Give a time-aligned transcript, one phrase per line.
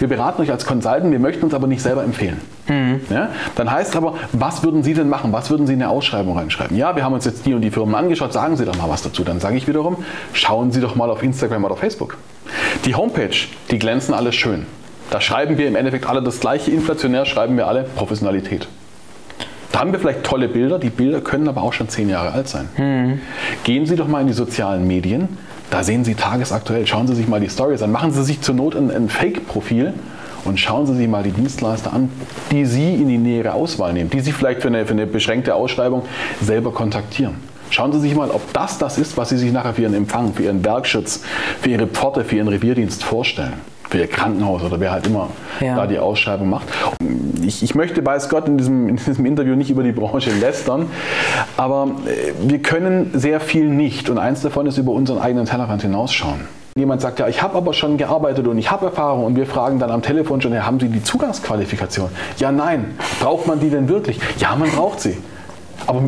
[0.00, 2.40] wir beraten euch als Consultant, wir möchten uns aber nicht selber empfehlen.
[2.68, 3.00] Mhm.
[3.10, 3.28] Ja?
[3.54, 5.32] Dann heißt aber, was würden Sie denn machen?
[5.32, 6.76] Was würden Sie in eine Ausschreibung reinschreiben?
[6.76, 9.02] Ja, wir haben uns jetzt die und die Firmen angeschaut, sagen Sie doch mal was
[9.02, 9.24] dazu.
[9.24, 9.98] Dann sage ich wiederum,
[10.32, 12.16] schauen Sie doch mal auf Instagram oder Facebook.
[12.86, 13.36] Die Homepage,
[13.70, 14.66] die glänzen alles schön.
[15.10, 18.68] Da schreiben wir im Endeffekt alle das gleiche, inflationär schreiben wir alle Professionalität.
[19.72, 22.48] Da haben wir vielleicht tolle Bilder, die Bilder können aber auch schon zehn Jahre alt
[22.48, 22.68] sein.
[22.76, 23.20] Mhm.
[23.64, 25.36] Gehen Sie doch mal in die sozialen Medien,
[25.70, 28.54] da sehen Sie tagesaktuell, schauen Sie sich mal die Stories an, machen Sie sich zur
[28.54, 29.94] Not ein, ein Fake-Profil
[30.44, 32.10] und schauen Sie sich mal die Dienstleister an,
[32.50, 35.54] die Sie in die nähere Auswahl nehmen, die Sie vielleicht für eine, für eine beschränkte
[35.54, 36.02] Ausschreibung
[36.40, 37.36] selber kontaktieren.
[37.70, 40.34] Schauen Sie sich mal, ob das das ist, was Sie sich nachher für Ihren Empfang,
[40.34, 41.22] für Ihren Bergschutz,
[41.60, 43.54] für Ihre Pforte, für Ihren Revierdienst vorstellen
[43.90, 45.28] für ihr Krankenhaus oder wer halt immer
[45.60, 45.74] ja.
[45.74, 46.68] da die Ausschreibung macht.
[47.44, 50.86] Ich, ich, möchte, weiß Gott, in diesem, in diesem Interview nicht über die Branche lästern,
[51.56, 55.82] aber äh, wir können sehr viel nicht und eins davon ist über unseren eigenen Tellerrand
[55.82, 56.40] hinausschauen.
[56.76, 59.80] Jemand sagt, ja, ich habe aber schon gearbeitet und ich habe Erfahrung und wir fragen
[59.80, 62.10] dann am Telefon schon, ja, haben Sie die Zugangsqualifikation?
[62.38, 62.94] Ja, nein.
[63.20, 64.20] Braucht man die denn wirklich?
[64.38, 65.18] Ja, man braucht sie.
[65.86, 66.00] Aber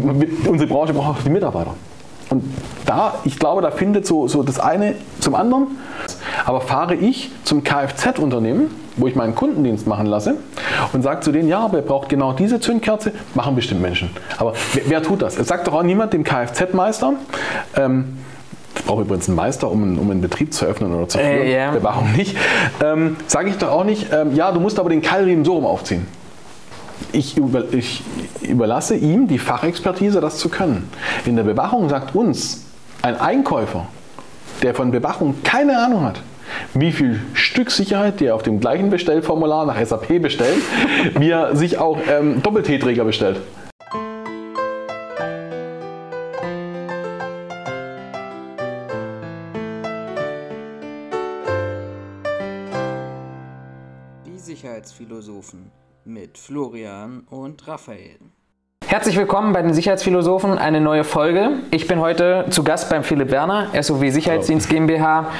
[0.46, 1.74] unsere Branche braucht auch die Mitarbeiter.
[2.30, 2.44] Und
[2.86, 5.66] da, ich glaube, da findet so, so das eine zum anderen.
[6.44, 10.36] Aber fahre ich zum Kfz-Unternehmen, wo ich meinen Kundendienst machen lasse
[10.92, 14.10] und sage zu denen, ja, aber ihr braucht genau diese Zündkerze, machen bestimmt Menschen.
[14.38, 15.38] Aber wer, wer tut das?
[15.38, 17.14] Es sagt doch auch niemand dem Kfz-Meister,
[17.76, 18.18] ähm,
[18.74, 21.30] ich brauche übrigens einen Meister, um einen, um einen Betrieb zu öffnen oder zu führen.
[21.30, 21.70] Äh, yeah.
[21.70, 22.36] Bewachung nicht.
[22.82, 25.66] Ähm, Sage ich doch auch nicht, ähm, ja, du musst aber den Keilriemen so rum
[25.66, 26.06] aufziehen
[27.12, 28.02] ich, über, ich
[28.42, 30.88] überlasse ihm die Fachexpertise, das zu können.
[31.26, 32.66] In der Bewachung sagt uns
[33.02, 33.86] ein Einkäufer,
[34.62, 36.22] der von Bewachung keine Ahnung hat,
[36.74, 40.62] wie viel Stück Sicherheit der auf dem gleichen Bestellformular nach SAP bestellt,
[41.18, 43.40] wie er sich auch ähm, Doppel-T-Träger bestellt.
[54.26, 58.18] Die Sicherheitsphilosophen mit Florian und Raphael.
[58.84, 61.60] Herzlich willkommen bei den Sicherheitsphilosophen, eine neue Folge.
[61.70, 65.30] Ich bin heute zu Gast beim Philipp Werner, SOW Sicherheitsdienst GmbH.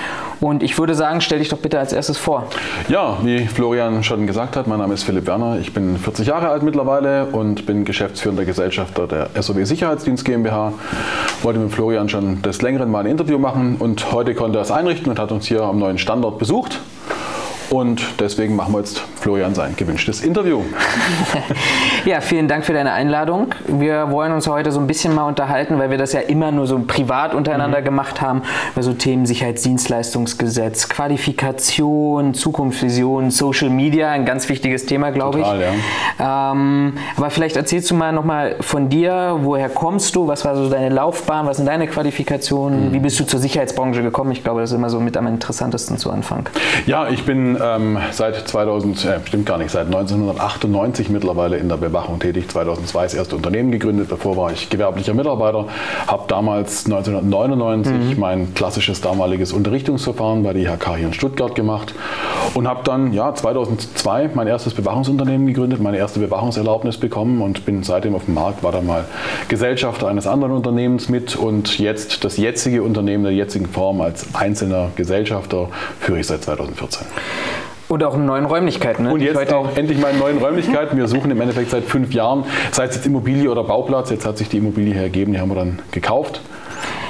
[0.40, 2.46] Und ich würde sagen, stell dich doch bitte als erstes vor.
[2.88, 5.58] Ja, wie Florian schon gesagt hat, mein Name ist Philipp Werner.
[5.58, 10.72] Ich bin 40 Jahre alt mittlerweile und bin geschäftsführender Gesellschafter der SOW Sicherheitsdienst GmbH.
[11.42, 14.70] Wollte mit Florian schon des Längeren mal ein Interview machen und heute konnte er es
[14.70, 16.80] einrichten und hat uns hier am neuen Standort besucht.
[17.68, 20.62] Und deswegen machen wir jetzt Florian sein gewünschtes Interview.
[22.04, 23.54] ja, vielen Dank für deine Einladung.
[23.68, 26.66] Wir wollen uns heute so ein bisschen mal unterhalten, weil wir das ja immer nur
[26.66, 27.84] so privat untereinander mhm.
[27.84, 35.40] gemacht haben, über so Themen Sicherheitsdienstleistungsgesetz, Qualifikation, Zukunftsvision, Social Media, ein ganz wichtiges Thema, glaube
[35.40, 35.46] ich.
[35.46, 36.50] Ja.
[36.50, 40.68] Ähm, aber vielleicht erzählst du mal nochmal von dir, woher kommst du, was war so
[40.68, 42.92] deine Laufbahn, was sind deine Qualifikationen, mhm.
[42.92, 44.32] wie bist du zur Sicherheitsbranche gekommen?
[44.32, 46.48] Ich glaube, das ist immer so mit am interessantesten zu Anfang.
[46.86, 51.76] Ja, ich bin ähm, seit 2000, äh, stimmt gar nicht, seit 1998 mittlerweile in der
[51.76, 52.48] Bewachung tätig.
[52.48, 55.66] 2002 das erste Unternehmen gegründet, davor war ich gewerblicher Mitarbeiter,
[56.06, 58.20] habe damals 1999 mhm.
[58.20, 61.94] mein klassisches damaliges Unterrichtungsverfahren bei der IHK hier in Stuttgart gemacht
[62.54, 67.82] und habe dann ja 2002 mein erstes Bewachungsunternehmen gegründet, meine erste Bewachungserlaubnis bekommen und bin
[67.82, 69.04] seitdem auf dem Markt, war dann mal
[69.48, 74.90] Gesellschafter eines anderen Unternehmens mit und jetzt das jetzige Unternehmen der jetzigen Form als einzelner
[74.96, 75.68] Gesellschafter
[76.00, 77.06] führe ich seit 2014.
[77.92, 79.04] Und auch in neuen Räumlichkeiten.
[79.04, 79.12] Ne?
[79.12, 80.96] Und jetzt auch endlich mal in neuen Räumlichkeiten.
[80.96, 84.08] Wir suchen im Endeffekt seit fünf Jahren, sei es jetzt Immobilie oder Bauplatz.
[84.08, 86.40] Jetzt hat sich die Immobilie hergegeben, die haben wir dann gekauft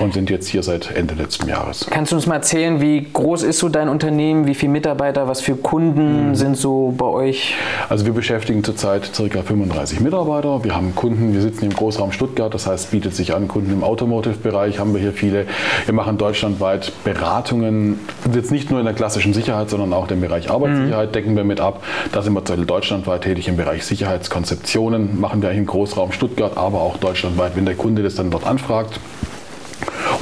[0.02, 1.86] und sind jetzt hier seit Ende letzten Jahres.
[1.88, 5.40] Kannst du uns mal erzählen, wie groß ist so dein Unternehmen, wie viele Mitarbeiter, was
[5.40, 6.34] für Kunden mhm.
[6.34, 7.54] sind so bei euch?
[7.88, 9.42] Also wir beschäftigen zurzeit ca.
[9.42, 10.64] 35 Mitarbeiter.
[10.64, 13.84] Wir haben Kunden, wir sitzen im Großraum Stuttgart, das heißt bietet sich an, Kunden im
[13.84, 15.46] Automotive-Bereich haben wir hier viele.
[15.86, 18.00] Wir machen deutschlandweit Beratungen,
[18.34, 21.12] jetzt nicht nur in der klassischen Sicherheit, sondern auch den Bereich Arbeitssicherheit mhm.
[21.12, 21.82] decken wir mit ab.
[22.12, 26.80] Da sind wir deutschlandweit tätig im Bereich Sicherheitskonzeptionen, machen wir eigentlich im Großraum Stuttgart, aber
[26.80, 28.98] auch deutschlandweit, wenn der Kunde das dann dort anfragt.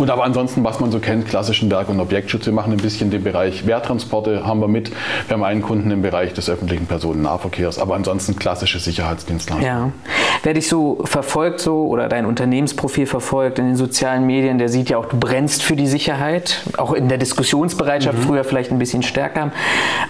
[0.00, 2.46] Und aber ansonsten, was man so kennt, klassischen Werk- und Objektschutz.
[2.46, 4.90] Wir machen ein bisschen den Bereich Wehrtransporte, haben wir mit.
[5.28, 9.66] Wir haben einen Kunden im Bereich des öffentlichen Personennahverkehrs, aber ansonsten klassische Sicherheitsdienstleistungen.
[9.66, 9.92] Ja.
[10.42, 14.88] Wer dich so verfolgt so oder dein Unternehmensprofil verfolgt in den sozialen Medien, der sieht
[14.88, 18.22] ja auch, du brennst für die Sicherheit, auch in der Diskussionsbereitschaft mhm.
[18.22, 19.52] früher vielleicht ein bisschen stärker.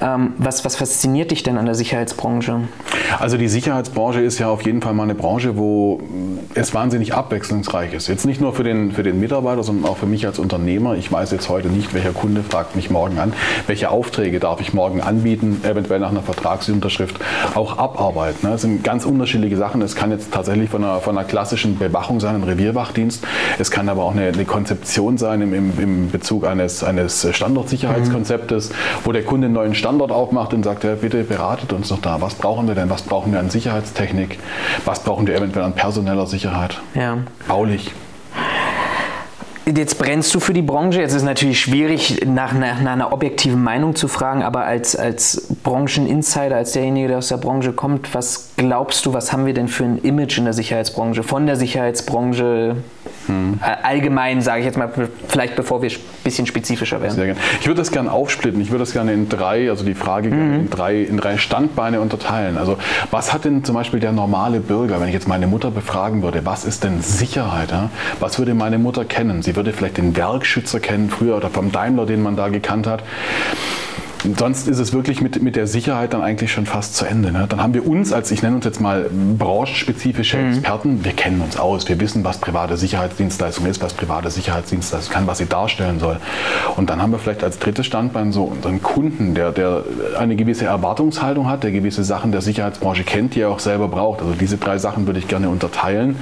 [0.01, 2.61] Ähm, was, was fasziniert dich denn an der Sicherheitsbranche?
[3.19, 6.01] Also die Sicherheitsbranche ist ja auf jeden Fall mal eine Branche, wo
[6.55, 8.07] es wahnsinnig abwechslungsreich ist.
[8.07, 10.95] Jetzt nicht nur für den, für den Mitarbeiter, sondern auch für mich als Unternehmer.
[10.95, 13.33] Ich weiß jetzt heute nicht, welcher Kunde fragt mich morgen an,
[13.67, 17.19] welche Aufträge darf ich morgen anbieten, eventuell nach einer Vertragsunterschrift
[17.55, 18.49] auch abarbeiten.
[18.49, 19.83] Das sind ganz unterschiedliche Sachen.
[19.83, 23.25] Es kann jetzt jetzt tatsächlich von einer, von einer klassischen Bewachung sein, einem Revierwachdienst.
[23.59, 28.71] Es kann aber auch eine, eine Konzeption sein im, im, im Bezug eines, eines Standortsicherheitskonzeptes,
[28.71, 28.75] mhm.
[29.05, 32.21] wo der Kunde einen neuen Standort aufmacht und sagt, ja, bitte beratet uns doch da.
[32.21, 32.91] Was brauchen wir denn?
[32.91, 34.39] Was brauchen wir an Sicherheitstechnik?
[34.85, 36.81] Was brauchen wir eventuell an personeller Sicherheit?
[36.95, 37.19] Ja.
[37.49, 37.93] Baulich.
[39.77, 41.01] Jetzt brennst du für die Branche.
[41.01, 45.55] Jetzt ist natürlich schwierig, nach, nach, nach, einer objektiven Meinung zu fragen, aber als, als
[45.63, 49.69] Brancheninsider, als derjenige, der aus der Branche kommt, was glaubst du, was haben wir denn
[49.69, 52.77] für ein Image in der Sicherheitsbranche, von der Sicherheitsbranche
[53.31, 53.61] hm.
[53.83, 54.91] allgemein, sage ich jetzt mal,
[55.29, 57.15] vielleicht bevor wir ein bisschen spezifischer werden?
[57.15, 57.41] Sehr gerne.
[57.61, 58.61] Ich würde das gerne aufsplitten.
[58.61, 60.55] Ich würde das gerne in drei, also die Frage mhm.
[60.55, 62.59] in, drei, in drei Standbeine unterteilen.
[62.59, 62.77] Also
[63.11, 66.45] was hat denn zum Beispiel der normale Bürger, wenn ich jetzt meine Mutter befragen würde,
[66.45, 67.71] was ist denn Sicherheit?
[67.71, 67.91] Ja?
[68.19, 69.43] Was würde meine Mutter kennen?
[69.43, 73.03] Sie würde vielleicht den Werkschützer kennen früher oder vom Daimler, den man da gekannt hat
[74.37, 77.33] sonst ist es wirklich mit, mit der Sicherheit dann eigentlich schon fast zu Ende.
[77.33, 77.47] Ne?
[77.49, 79.09] Dann haben wir uns als, ich nenne uns jetzt mal
[79.39, 80.53] branchenspezifische mhm.
[80.53, 85.27] Experten, wir kennen uns aus, wir wissen, was private Sicherheitsdienstleistung ist, was private Sicherheitsdienstleistung kann,
[85.27, 86.19] was sie darstellen soll.
[86.77, 89.85] Und dann haben wir vielleicht als drittes Standbein so unseren Kunden, der, der
[90.19, 94.21] eine gewisse Erwartungshaltung hat, der gewisse Sachen der Sicherheitsbranche kennt, die er auch selber braucht.
[94.21, 96.17] Also diese drei Sachen würde ich gerne unterteilen,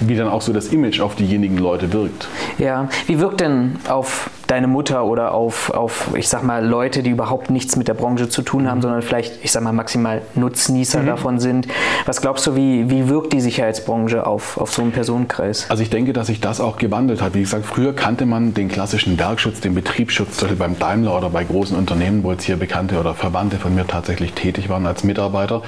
[0.00, 2.28] wie dann auch so das Image auf diejenigen Leute wirkt.
[2.58, 7.10] Ja, wie wirkt denn auf deine Mutter oder auf, auf, ich sag mal, Leute, die
[7.10, 8.82] überhaupt nichts mit der Branche zu tun haben, mhm.
[8.82, 11.06] sondern vielleicht, ich sag mal, maximal Nutznießer mhm.
[11.06, 11.68] davon sind.
[12.06, 15.70] Was glaubst du, wie, wie wirkt die Sicherheitsbranche auf, auf so einen Personenkreis?
[15.70, 17.34] Also ich denke, dass sich das auch gewandelt hat.
[17.34, 21.28] Wie gesagt, früher kannte man den klassischen Werkschutz, den Betriebsschutz, zum Beispiel beim Daimler oder
[21.28, 25.04] bei großen Unternehmen, wo jetzt hier Bekannte oder Verwandte von mir tatsächlich tätig waren als
[25.04, 25.62] Mitarbeiter.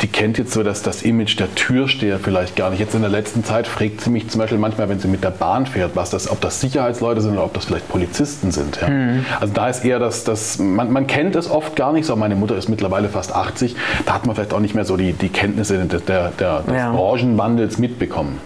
[0.00, 2.80] Die kennt jetzt so dass das Image der Türsteher vielleicht gar nicht.
[2.80, 5.30] Jetzt in der letzten Zeit fragt sie mich zum Beispiel manchmal, wenn sie mit der
[5.30, 8.80] Bahn fährt, was das, ob das Sicherheitsleute sind oder ob das vielleicht Polizisten Polizisten sind.
[8.80, 8.88] Ja.
[8.88, 9.24] Mhm.
[9.40, 12.14] Also da ist eher das, das man, man, kennt es oft gar nicht so.
[12.16, 13.76] Meine Mutter ist mittlerweile fast 80.
[14.06, 16.74] Da hat man vielleicht auch nicht mehr so die, die Kenntnisse der, der, der des
[16.74, 16.92] ja.
[16.92, 18.38] Branchenwandels mitbekommen.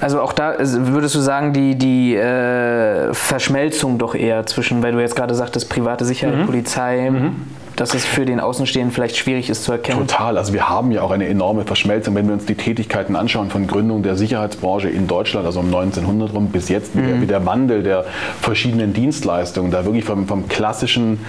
[0.00, 5.00] Also auch da würdest du sagen, die, die äh, Verschmelzung doch eher zwischen, weil du
[5.00, 6.46] jetzt gerade sagtest, private Sicherheit, mhm.
[6.46, 7.10] Polizei.
[7.10, 7.46] Mhm
[7.76, 10.06] dass es für den Außenstehenden vielleicht schwierig ist zu erkennen?
[10.06, 10.38] Total.
[10.38, 12.14] Also wir haben ja auch eine enorme Verschmelzung.
[12.14, 16.34] Wenn wir uns die Tätigkeiten anschauen von Gründung der Sicherheitsbranche in Deutschland, also um 1900
[16.34, 17.20] rum bis jetzt, mhm.
[17.20, 18.06] wie der Wandel der
[18.40, 21.20] verschiedenen Dienstleistungen, da wirklich vom, vom klassischen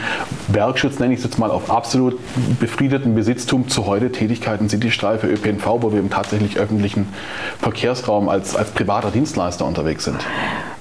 [0.47, 2.17] Werkschutz, nenne ich es jetzt mal, auf absolut
[2.59, 7.07] befriedeten Besitztum zu heute Tätigkeiten Citystreife, ÖPNV, wo wir im tatsächlich öffentlichen
[7.59, 10.17] Verkehrsraum als, als privater Dienstleister unterwegs sind.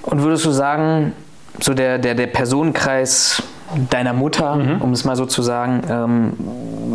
[0.03, 1.13] Und würdest du sagen,
[1.61, 3.43] so der, der, der Personenkreis
[3.91, 4.81] deiner Mutter, mhm.
[4.81, 6.33] um es mal so zu sagen, ähm,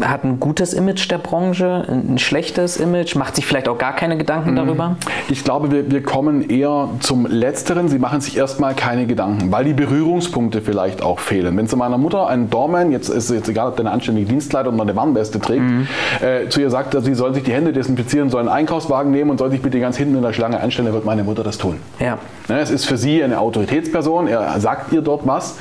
[0.03, 4.17] hat ein gutes Image der Branche, ein schlechtes Image, macht sich vielleicht auch gar keine
[4.17, 4.55] Gedanken mhm.
[4.55, 4.95] darüber?
[5.29, 7.89] Ich glaube, wir, wir kommen eher zum Letzteren.
[7.89, 11.57] Sie machen sich erstmal keine Gedanken, weil die Berührungspunkte vielleicht auch fehlen.
[11.57, 14.75] Wenn zu meiner Mutter ein Doorman, jetzt ist jetzt egal, ob der eine anständige Dienstleitung
[14.75, 15.87] oder eine Warnweste trägt, mhm.
[16.21, 19.37] äh, zu ihr sagt, sie soll sich die Hände desinfizieren, soll einen Einkaufswagen nehmen und
[19.37, 21.77] soll sich bitte ganz hinten in der Schlange einstellen, dann wird meine Mutter das tun.
[21.99, 22.17] Ja.
[22.47, 25.57] Ne, es ist für sie eine Autoritätsperson, er sagt ihr dort was.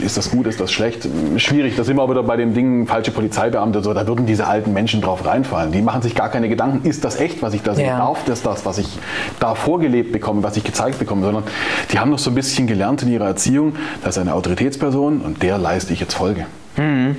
[0.00, 1.08] Ist das gut, ist das schlecht?
[1.36, 4.72] Schwierig, da sind wir wieder bei den Dingen, falsche Polizeibeamte, so, da würden diese alten
[4.72, 5.72] Menschen drauf reinfallen.
[5.72, 7.86] Die machen sich gar keine Gedanken, ist das echt, was ich da sehe?
[7.86, 7.98] Ja.
[7.98, 8.98] Darf das das, was ich
[9.40, 11.22] da vorgelebt bekomme, was ich gezeigt bekomme?
[11.22, 11.44] Sondern
[11.92, 15.42] die haben noch so ein bisschen gelernt in ihrer Erziehung, das ist eine Autoritätsperson und
[15.42, 16.46] der leiste ich jetzt Folge.
[16.76, 17.16] Mhm.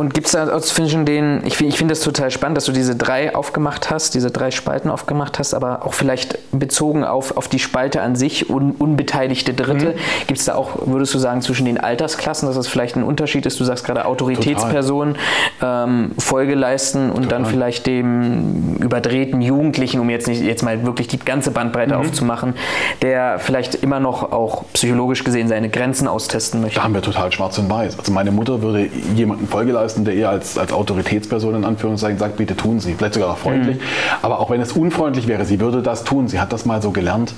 [0.00, 2.96] Und gibt es da zwischen den, ich, ich finde das total spannend, dass du diese
[2.96, 7.58] drei aufgemacht hast, diese drei Spalten aufgemacht hast, aber auch vielleicht bezogen auf, auf die
[7.58, 9.88] Spalte an sich, un, unbeteiligte Dritte.
[9.88, 10.26] Mhm.
[10.26, 13.44] Gibt es da auch, würdest du sagen, zwischen den Altersklassen, dass das vielleicht ein Unterschied
[13.44, 13.60] ist?
[13.60, 15.16] Du sagst gerade Autoritätsperson,
[15.60, 17.42] ähm, Folge leisten und Total.
[17.42, 22.00] dann vielleicht dem überdrehten Jugendlichen, um jetzt nicht jetzt mal wirklich die ganze Bandbreite mhm.
[22.00, 22.54] aufzumachen,
[23.02, 26.76] der vielleicht immer noch auch psychologisch gesehen seine Grenzen austesten möchte.
[26.76, 27.98] Da haben wir total schwarz und weiß.
[27.98, 32.18] Also meine Mutter würde jemanden Folge leisten, leisten, der eher als, als Autoritätsperson in Anführungszeichen
[32.18, 32.94] sagt, bitte tun Sie.
[32.94, 33.76] Vielleicht sogar auch freundlich.
[33.76, 33.82] Mhm.
[34.22, 36.28] Aber auch wenn es unfreundlich wäre, sie würde das tun.
[36.28, 37.34] Sie hat das mal so gelernt.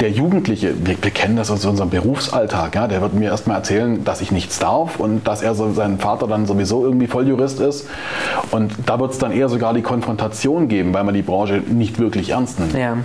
[0.00, 4.02] Der Jugendliche, wir, wir kennen das aus unserem Berufsalltag, ja, der wird mir erstmal erzählen,
[4.04, 7.86] dass ich nichts darf und dass er so, sein Vater dann sowieso irgendwie Volljurist ist.
[8.50, 11.98] Und da wird es dann eher sogar die Konfrontation geben, weil man die Branche nicht
[11.98, 12.74] wirklich ernst nimmt.
[12.74, 12.96] Ja.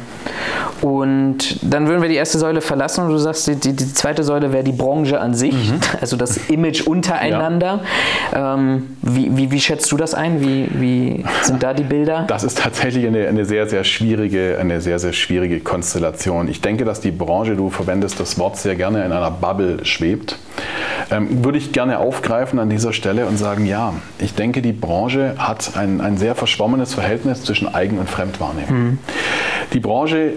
[0.82, 4.24] Und dann würden wir die erste Säule verlassen und du sagst, die, die, die zweite
[4.24, 5.80] Säule wäre die Branche an sich, mhm.
[6.02, 7.82] also das Image untereinander.
[8.32, 8.56] Ja.
[8.56, 10.42] Ähm, wie, wie, wie, schätzt du das ein?
[10.42, 12.26] Wie, wie, sind da die Bilder?
[12.28, 16.48] Das ist tatsächlich eine, eine, sehr, sehr schwierige, eine sehr, sehr schwierige Konstellation.
[16.48, 20.38] Ich denke, dass die Branche, du verwendest das Wort sehr gerne, in einer Bubble schwebt.
[21.12, 25.36] Ähm, würde ich gerne aufgreifen an dieser Stelle und sagen, ja, ich denke, die Branche
[25.38, 28.84] hat ein, ein sehr verschwommenes Verhältnis zwischen Eigen- und Fremdwahrnehmung.
[28.84, 29.00] Mhm.
[29.74, 30.34] Die Branche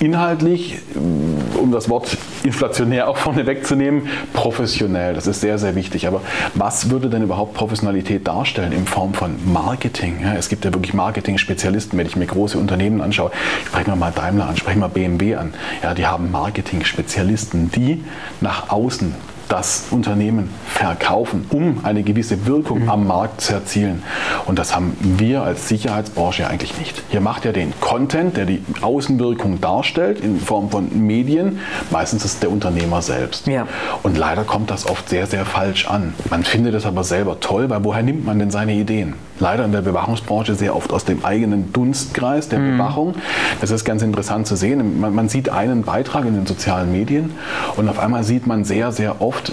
[0.00, 5.14] inhaltlich, um das Wort inflationär auch vorne wegzunehmen, professionell.
[5.14, 6.06] Das ist sehr, sehr wichtig.
[6.06, 6.20] Aber
[6.54, 10.24] was würde denn überhaupt Professionalität darstellen in Form von Marketing?
[10.36, 13.30] Es gibt ja wirklich Marketing-Spezialisten, wenn ich mir große Unternehmen anschaue.
[13.66, 15.54] Sprechen wir mal Daimler an, sprechen wir BMW an.
[15.82, 18.04] Ja, die haben Marketing-Spezialisten, die
[18.40, 19.14] nach außen
[19.48, 22.90] das Unternehmen verkaufen, um eine gewisse Wirkung mhm.
[22.90, 24.02] am Markt zu erzielen.
[24.46, 27.02] Und das haben wir als Sicherheitsbranche eigentlich nicht.
[27.10, 31.60] Hier macht er den Content, der die Außenwirkung darstellt, in Form von Medien.
[31.90, 33.46] Meistens ist der Unternehmer selbst.
[33.46, 33.66] Ja.
[34.02, 36.14] Und leider kommt das oft sehr, sehr falsch an.
[36.30, 39.14] Man findet es aber selber toll, weil woher nimmt man denn seine Ideen?
[39.40, 42.76] Leider in der Bewachungsbranche sehr oft aus dem eigenen Dunstkreis der mhm.
[42.76, 43.14] Bewachung.
[43.60, 45.00] Das ist ganz interessant zu sehen.
[45.00, 47.32] Man, man sieht einen Beitrag in den sozialen Medien
[47.76, 49.52] und auf einmal sieht man sehr, sehr oft,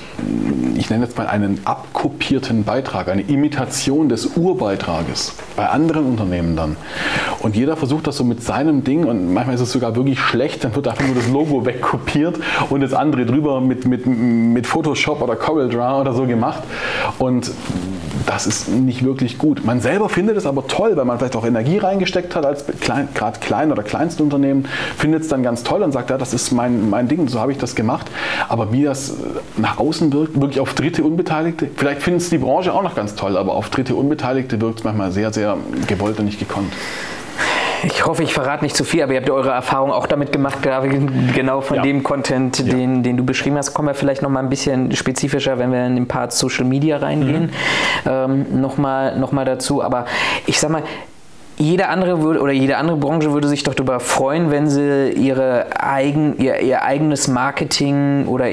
[0.76, 6.78] ich nenne jetzt mal einen abkopierten Beitrag, eine Imitation des Urbeitrages bei anderen Unternehmen dann.
[7.40, 10.64] Und jeder versucht das so mit seinem Ding und manchmal ist es sogar wirklich schlecht,
[10.64, 15.22] dann wird einfach nur das Logo wegkopiert und das andere drüber mit, mit, mit Photoshop
[15.22, 16.62] oder CorelDRAW oder so gemacht.
[17.18, 17.52] Und
[18.26, 19.66] das ist nicht wirklich gut.
[19.66, 23.08] Man selber findet es aber toll, weil man vielleicht auch Energie reingesteckt hat als klein,
[23.14, 26.90] gerade Klein- oder Kleinstunternehmen, findet es dann ganz toll und sagt, ja, das ist mein,
[26.90, 28.08] mein Ding, so habe ich das gemacht.
[28.50, 29.14] Aber wie das
[29.58, 33.16] nach außen wirkt, wirklich auf dritte Unbeteiligte, vielleicht findet es die Branche auch noch ganz
[33.16, 36.74] toll, aber auf dritte Unbeteiligte wirkt es manchmal sehr, sehr gewollt und nicht gekonnt.
[37.84, 40.32] Ich hoffe, ich verrate nicht zu viel, aber ihr habt ja eure Erfahrung auch damit
[40.32, 40.60] gemacht,
[41.34, 41.84] genau von ja.
[41.84, 42.66] dem Content, ja.
[42.66, 43.74] den, den du beschrieben hast.
[43.74, 46.98] Kommen wir vielleicht noch mal ein bisschen spezifischer, wenn wir in den Part Social Media
[46.98, 47.50] reingehen, mhm.
[48.06, 49.84] ähm, noch, mal, noch mal dazu.
[49.84, 50.06] Aber
[50.46, 50.84] ich sag mal,
[51.62, 55.68] jede andere würde oder jede andere Branche würde sich doch darüber freuen, wenn sie ihre
[55.80, 58.48] eigen, ihr, ihr eigenes Marketing oder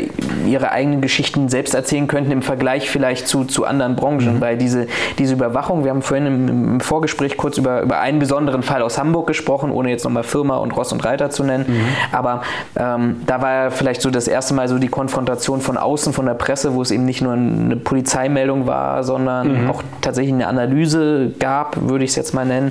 [0.46, 4.36] ihre eigenen Geschichten selbst erzählen könnten im Vergleich vielleicht zu, zu anderen Branchen.
[4.36, 4.40] Mhm.
[4.40, 4.86] Weil diese,
[5.18, 8.98] diese Überwachung, wir haben vorhin im, im, Vorgespräch kurz über, über einen besonderen Fall aus
[8.98, 11.64] Hamburg gesprochen, ohne jetzt nochmal Firma und Ross und Reiter zu nennen.
[11.66, 11.86] Mhm.
[12.12, 12.42] Aber
[12.76, 16.26] ähm, da war ja vielleicht so das erste Mal so die Konfrontation von außen, von
[16.26, 19.70] der Presse, wo es eben nicht nur eine Polizeimeldung war, sondern mhm.
[19.70, 22.70] auch tatsächlich eine Analyse gab, würde ich es jetzt mal nennen.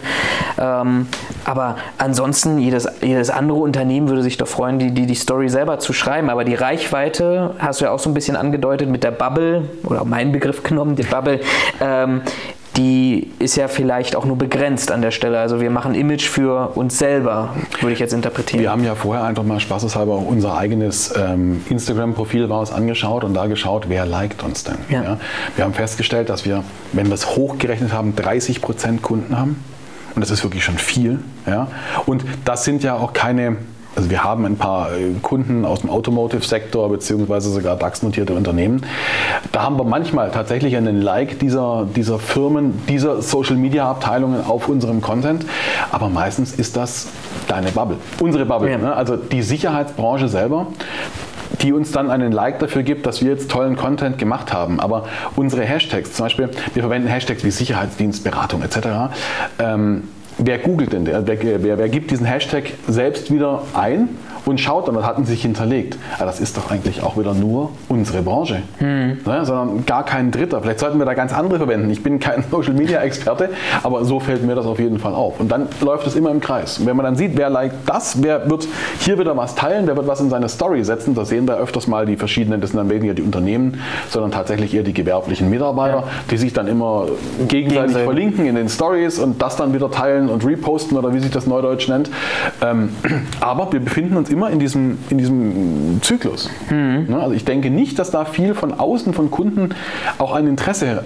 [0.59, 1.07] Ähm,
[1.45, 5.79] aber ansonsten, jedes, jedes andere Unternehmen würde sich doch freuen, die, die, die Story selber
[5.79, 6.29] zu schreiben.
[6.29, 10.03] Aber die Reichweite, hast du ja auch so ein bisschen angedeutet mit der Bubble, oder
[10.05, 11.39] meinen Begriff genommen, die Bubble,
[11.81, 12.21] ähm,
[12.77, 15.39] die ist ja vielleicht auch nur begrenzt an der Stelle.
[15.39, 18.61] Also wir machen Image für uns selber, würde ich jetzt interpretieren.
[18.61, 23.47] Wir haben ja vorher einfach mal spaßeshalber unser eigenes ähm, Instagram-Profil raus angeschaut und da
[23.47, 24.77] geschaut, wer liked uns denn.
[24.89, 25.03] Ja.
[25.03, 25.19] Ja?
[25.55, 29.63] Wir haben festgestellt, dass wir, wenn wir es hochgerechnet haben, 30 Prozent Kunden haben.
[30.17, 31.19] Und das ist wirklich schon viel.
[31.45, 31.67] Ja?
[32.07, 33.57] Und das sind ja auch keine,
[33.95, 38.83] also wir haben ein paar äh, Kunden aus dem Automotive-Sektor beziehungsweise sogar DAX-notierte Unternehmen.
[39.51, 45.45] Da haben wir manchmal tatsächlich einen Like dieser, dieser Firmen, dieser Social-Media-Abteilungen auf unserem Content.
[45.91, 47.09] Aber meistens ist das
[47.47, 48.71] deine Bubble, unsere Bubble.
[48.71, 48.77] Ja.
[48.79, 48.95] Ne?
[48.95, 50.65] Also die Sicherheitsbranche selber
[51.61, 54.79] die uns dann einen Like dafür gibt, dass wir jetzt tollen Content gemacht haben.
[54.79, 58.77] Aber unsere Hashtags, zum Beispiel, wir verwenden Hashtags wie Sicherheitsdienstberatung etc.
[59.59, 60.03] Ähm,
[60.37, 64.09] wer googelt denn, wer, wer, wer gibt diesen Hashtag selbst wieder ein
[64.47, 65.97] und schaut dann, was hatten sie sich hinterlegt.
[66.15, 69.19] Aber das ist doch eigentlich auch wieder nur unsere Branche, hm.
[69.25, 70.61] ne, sondern gar kein Dritter.
[70.61, 71.89] Vielleicht sollten wir da ganz andere verwenden.
[71.89, 73.49] Ich bin kein Social Media Experte,
[73.83, 75.39] aber so fällt mir das auf jeden Fall auf.
[75.39, 76.79] Und dann läuft es immer im Kreis.
[76.79, 78.67] Und wenn man dann sieht, wer liked das, wer wird
[78.99, 81.87] hier wieder was teilen, wer wird was in seine Story setzen, da sehen wir öfters
[81.87, 85.97] mal die verschiedenen, das sind dann weniger die Unternehmen, sondern tatsächlich eher die gewerblichen Mitarbeiter,
[85.97, 86.03] ja.
[86.31, 87.07] die sich dann immer
[87.47, 88.05] gegenseitig Gegenseitig.
[88.05, 91.47] verlinken in den Stories und das dann wieder teilen und reposten oder wie sich das
[91.47, 92.09] Neudeutsch nennt.
[92.61, 92.89] Ähm,
[93.39, 96.49] aber wir befinden uns immer immer in diesem, in diesem Zyklus.
[96.69, 97.11] Mhm.
[97.11, 99.73] Also ich denke nicht, dass da viel von außen, von Kunden
[100.19, 101.03] auch ein Interesse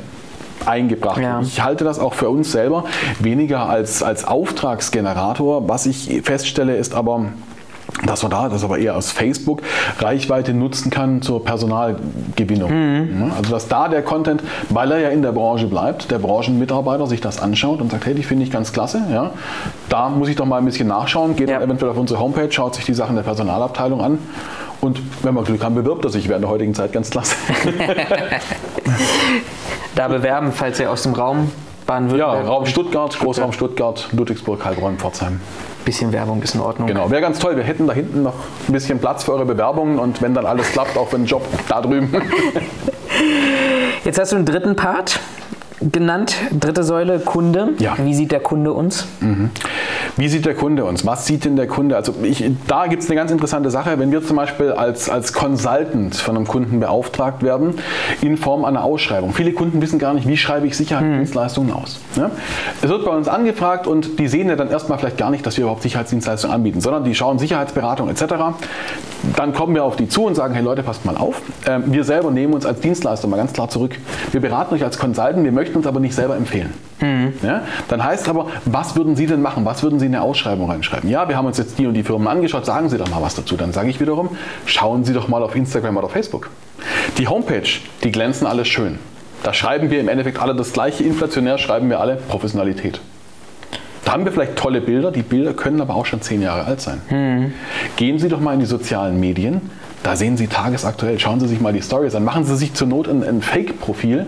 [0.65, 1.21] eingebracht.
[1.21, 1.39] Ja.
[1.39, 2.83] Ich halte das auch für uns selber
[3.19, 5.69] weniger als, als Auftragsgenerator.
[5.69, 7.27] Was ich feststelle, ist aber,
[8.05, 9.61] dass man da, das aber eher aus Facebook,
[9.99, 12.71] Reichweite nutzen kann zur Personalgewinnung.
[12.71, 13.31] Mhm.
[13.37, 17.21] Also dass da der Content, weil er ja in der Branche bleibt, der Branchenmitarbeiter sich
[17.21, 19.31] das anschaut und sagt, hey, die finde ich ganz klasse, ja,
[19.89, 21.59] da muss ich doch mal ein bisschen nachschauen, geht ja.
[21.59, 24.19] dann eventuell auf unsere Homepage, schaut sich die Sachen der Personalabteilung an
[24.79, 27.35] und wenn wir Glück haben, bewirbt er sich während der heutigen Zeit ganz klasse.
[29.95, 31.51] da bewerben, falls ihr aus dem Raum
[31.85, 32.45] Baden-Württemberg.
[32.45, 35.39] Ja, Raum Stuttgart, Großraum Stuttgart, Ludwigsburg, Heilbronn, Pforzheim
[35.85, 36.87] bisschen Werbung ist in Ordnung.
[36.87, 37.55] Genau, wäre ganz toll.
[37.55, 38.35] Wir hätten da hinten noch
[38.67, 41.45] ein bisschen Platz für eure Bewerbungen und wenn dann alles klappt, auch für den Job
[41.67, 42.11] da drüben.
[44.03, 45.19] Jetzt hast du einen dritten Part
[45.91, 47.69] genannt, dritte Säule, Kunde.
[47.79, 47.95] Ja.
[47.97, 49.07] Wie sieht der Kunde uns?
[49.19, 49.49] Mhm.
[50.17, 51.05] Wie sieht der Kunde uns?
[51.05, 51.95] Was sieht denn der Kunde?
[51.95, 53.97] Also ich, da gibt es eine ganz interessante Sache.
[53.97, 57.75] Wenn wir zum Beispiel als, als Consultant von einem Kunden beauftragt werden,
[58.21, 59.33] in Form einer Ausschreibung.
[59.33, 61.99] Viele Kunden wissen gar nicht, wie schreibe ich Sicherheitsdienstleistungen aus.
[62.15, 62.31] Ja?
[62.81, 65.57] Es wird bei uns angefragt und die sehen ja dann erstmal vielleicht gar nicht, dass
[65.57, 68.33] wir überhaupt Sicherheitsdienstleistungen anbieten, sondern die schauen Sicherheitsberatung etc
[69.35, 71.41] dann kommen wir auf die zu und sagen, hey Leute, passt mal auf.
[71.67, 73.97] Ähm, wir selber nehmen uns als Dienstleister mal ganz klar zurück.
[74.31, 76.73] Wir beraten euch als Consultant, wir möchten uns aber nicht selber empfehlen.
[76.99, 77.33] Mhm.
[77.43, 77.63] Ja?
[77.87, 79.65] Dann heißt aber, was würden Sie denn machen?
[79.65, 81.09] Was würden Sie in eine Ausschreibung reinschreiben?
[81.09, 83.35] Ja, wir haben uns jetzt die und die Firmen angeschaut, sagen Sie doch mal was
[83.35, 83.57] dazu.
[83.57, 84.29] Dann sage ich wiederum,
[84.65, 86.49] schauen Sie doch mal auf Instagram oder Facebook.
[87.17, 87.69] Die Homepage,
[88.03, 88.99] die glänzen alle schön.
[89.43, 93.01] Da schreiben wir im Endeffekt alle das gleiche, inflationär schreiben wir alle Professionalität.
[94.05, 96.81] Da haben wir vielleicht tolle Bilder, die Bilder können aber auch schon zehn Jahre alt
[96.81, 97.01] sein.
[97.09, 97.53] Mhm.
[97.95, 99.61] Gehen Sie doch mal in die sozialen Medien,
[100.03, 102.87] da sehen Sie tagesaktuell, schauen Sie sich mal die Stories an, machen Sie sich zur
[102.87, 104.25] Not ein, ein Fake-Profil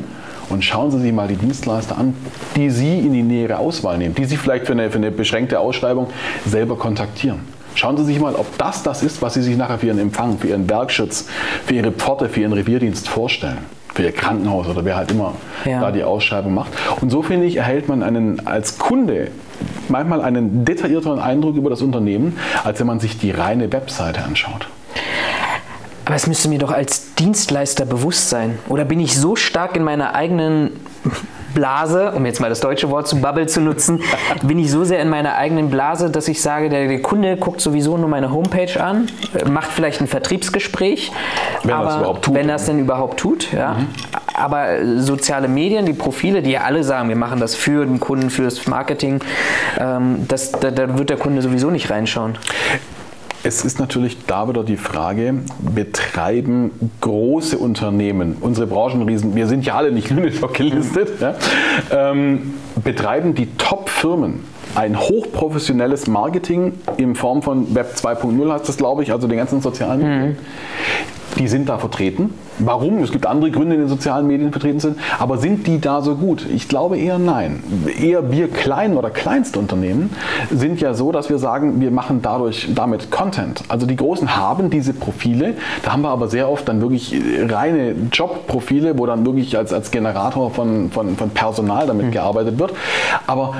[0.49, 2.15] und schauen Sie sich mal die Dienstleister an,
[2.55, 5.59] die Sie in die nähere Auswahl nehmen, die Sie vielleicht für eine, für eine beschränkte
[5.59, 6.07] Ausschreibung
[6.45, 7.39] selber kontaktieren.
[7.75, 10.37] Schauen Sie sich mal, ob das das ist, was Sie sich nachher für Ihren Empfang,
[10.37, 11.27] für Ihren Bergschutz,
[11.65, 13.57] für Ihre Pforte, für Ihren Revierdienst vorstellen
[13.93, 15.79] für ihr Krankenhaus oder wer halt immer ja.
[15.79, 16.71] da die Ausschreibung macht.
[17.01, 19.29] Und so finde ich, erhält man einen als Kunde
[19.89, 24.67] manchmal einen detaillierteren Eindruck über das Unternehmen, als wenn man sich die reine Webseite anschaut.
[26.05, 28.59] Aber es müsste mir doch als Dienstleister bewusst sein.
[28.67, 30.71] Oder bin ich so stark in meiner eigenen
[31.53, 34.01] Blase, um jetzt mal das deutsche Wort zu Bubble zu nutzen,
[34.43, 37.61] bin ich so sehr in meiner eigenen Blase, dass ich sage, der, der Kunde guckt
[37.61, 39.07] sowieso nur meine Homepage an,
[39.49, 41.11] macht vielleicht ein Vertriebsgespräch,
[41.63, 42.35] wenn aber, das überhaupt tut.
[42.35, 43.73] Wenn das denn überhaupt tut, ja.
[43.73, 43.87] Mhm.
[44.35, 44.67] Aber
[44.97, 48.65] soziale Medien, die Profile, die ja alle sagen, wir machen das für den Kunden, fürs
[48.65, 49.19] Marketing,
[49.79, 52.37] ähm, das, da, da wird der Kunde sowieso nicht reinschauen.
[53.45, 55.35] Es ist natürlich da wieder die Frage,
[55.75, 56.71] betreiben
[57.01, 61.35] große Unternehmen, unsere Branchenriesen, wir sind ja alle nicht Lüneburg gelistet, ja,
[61.91, 64.45] ähm, betreiben die Top-Firmen
[64.75, 69.61] ein hochprofessionelles Marketing in Form von Web 2.0 heißt das, glaube ich, also den ganzen
[69.61, 70.29] sozialen Medien.
[70.29, 70.35] Mhm.
[71.37, 72.33] Die sind da vertreten.
[72.59, 73.01] Warum?
[73.03, 74.97] Es gibt andere Gründe, die in den sozialen Medien vertreten sind.
[75.19, 76.45] Aber sind die da so gut?
[76.53, 77.63] Ich glaube eher nein.
[77.99, 80.11] Eher wir kleinen oder Kleinstunternehmen
[80.51, 83.63] sind ja so, dass wir sagen, wir machen dadurch damit Content.
[83.67, 85.55] Also die Großen haben diese Profile.
[85.83, 87.15] Da haben wir aber sehr oft dann wirklich
[87.47, 92.11] reine Jobprofile, wo dann wirklich als, als Generator von, von, von Personal damit mhm.
[92.11, 92.73] gearbeitet wird.
[93.27, 93.55] Aber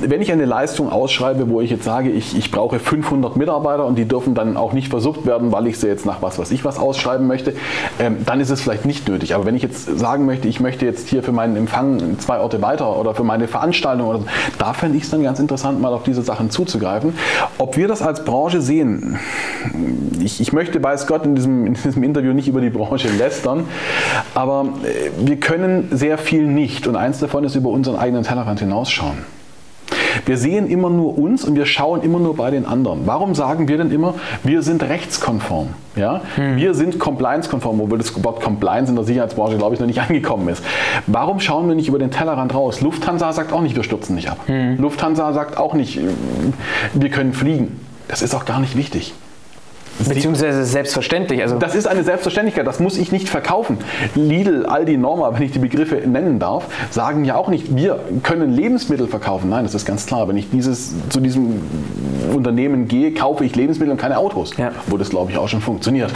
[0.00, 3.96] wenn ich eine Leistung ausschreibe, wo ich jetzt sage, ich, ich brauche 500 Mitarbeiter und
[3.96, 6.64] die dürfen dann auch nicht versucht werden, weil ich sie jetzt nach was weiß ich
[6.64, 7.54] was ausschreiben möchte,
[7.98, 9.34] ähm, dann ist es vielleicht nicht nötig.
[9.34, 12.60] Aber wenn ich jetzt sagen möchte, ich möchte jetzt hier für meinen Empfang zwei Orte
[12.60, 14.26] weiter oder für meine Veranstaltung oder so,
[14.58, 17.14] da fände ich es dann ganz interessant, mal auf diese Sachen zuzugreifen.
[17.56, 19.18] Ob wir das als Branche sehen,
[20.20, 23.64] ich, ich möchte, weiß Gott, in diesem, in diesem Interview nicht über die Branche lästern,
[24.34, 28.60] aber äh, wir können sehr viel nicht und eins davon ist über unseren eigenen Tellerrand
[28.60, 29.37] hinausschauen.
[30.28, 33.06] Wir sehen immer nur uns und wir schauen immer nur bei den anderen.
[33.06, 34.12] Warum sagen wir denn immer,
[34.44, 35.68] wir sind rechtskonform?
[35.96, 36.20] Ja?
[36.36, 36.58] Hm.
[36.58, 40.46] Wir sind compliance-konform, obwohl das Wort Compliance in der Sicherheitsbranche, glaube ich, noch nicht angekommen
[40.50, 40.62] ist.
[41.06, 42.82] Warum schauen wir nicht über den Tellerrand raus?
[42.82, 44.36] Lufthansa sagt auch nicht, wir stürzen nicht ab.
[44.44, 44.76] Hm.
[44.76, 45.98] Lufthansa sagt auch nicht,
[46.92, 47.80] wir können fliegen.
[48.06, 49.14] Das ist auch gar nicht wichtig.
[50.06, 51.42] Beziehungsweise selbstverständlich.
[51.42, 53.78] Also das ist eine Selbstverständlichkeit, das muss ich nicht verkaufen.
[54.14, 58.52] Lidl, Aldi, Norma, wenn ich die Begriffe nennen darf, sagen ja auch nicht, wir können
[58.52, 59.50] Lebensmittel verkaufen.
[59.50, 60.28] Nein, das ist ganz klar.
[60.28, 61.62] Wenn ich dieses, zu diesem
[62.34, 64.56] Unternehmen gehe, kaufe ich Lebensmittel und keine Autos.
[64.56, 64.72] Ja.
[64.86, 66.12] Wo das, glaube ich, auch schon funktioniert.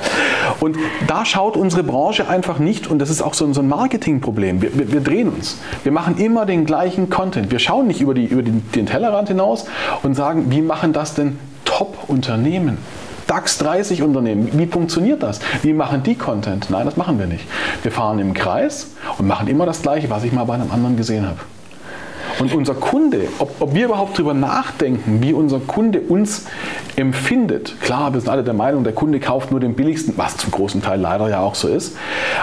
[0.60, 4.60] und da schaut unsere Branche einfach nicht, und das ist auch so ein, Marketingproblem.
[4.62, 5.58] Wir, wir, wir, drehen uns.
[5.82, 7.50] Wir machen immer den gleichen Content.
[7.50, 9.64] Wir schauen nicht über, die, über den, den Tellerrand hinaus
[10.02, 12.78] und sagen, wie machen das denn Top-Unternehmen?
[13.26, 14.50] DAX 30 Unternehmen.
[14.52, 15.40] Wie funktioniert das?
[15.62, 16.70] Wie machen die Content?
[16.70, 17.44] Nein, das machen wir nicht.
[17.82, 20.96] Wir fahren im Kreis und machen immer das Gleiche, was ich mal bei einem anderen
[20.96, 21.38] gesehen habe.
[22.38, 26.46] Und unser Kunde, ob, ob wir überhaupt darüber nachdenken, wie unser Kunde uns
[26.96, 30.50] empfindet, klar, wir sind alle der Meinung, der Kunde kauft nur den billigsten, was zum
[30.50, 31.96] großen Teil leider ja auch so ist.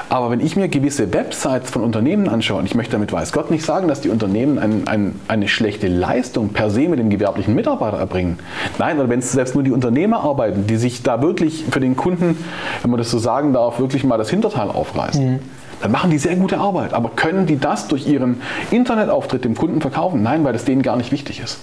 [0.10, 3.52] Aber wenn ich mir gewisse Websites von Unternehmen anschaue, und ich möchte damit weiß Gott
[3.52, 7.56] nicht sagen, dass die Unternehmen ein, ein, eine schlechte Leistung per se mit dem gewerblichen
[7.56, 8.40] Mitarbeiter erbringen.
[8.78, 12.38] Nein, wenn es selbst nur die Unternehmer arbeiten, die sich da wirklich für den Kunden,
[12.82, 15.34] wenn man das so sagen darf, wirklich mal das Hinterteil aufreißen.
[15.34, 16.94] Mhm dann machen die sehr gute Arbeit.
[16.94, 20.22] Aber können die das durch ihren Internetauftritt dem Kunden verkaufen?
[20.22, 21.60] Nein, weil das denen gar nicht wichtig ist.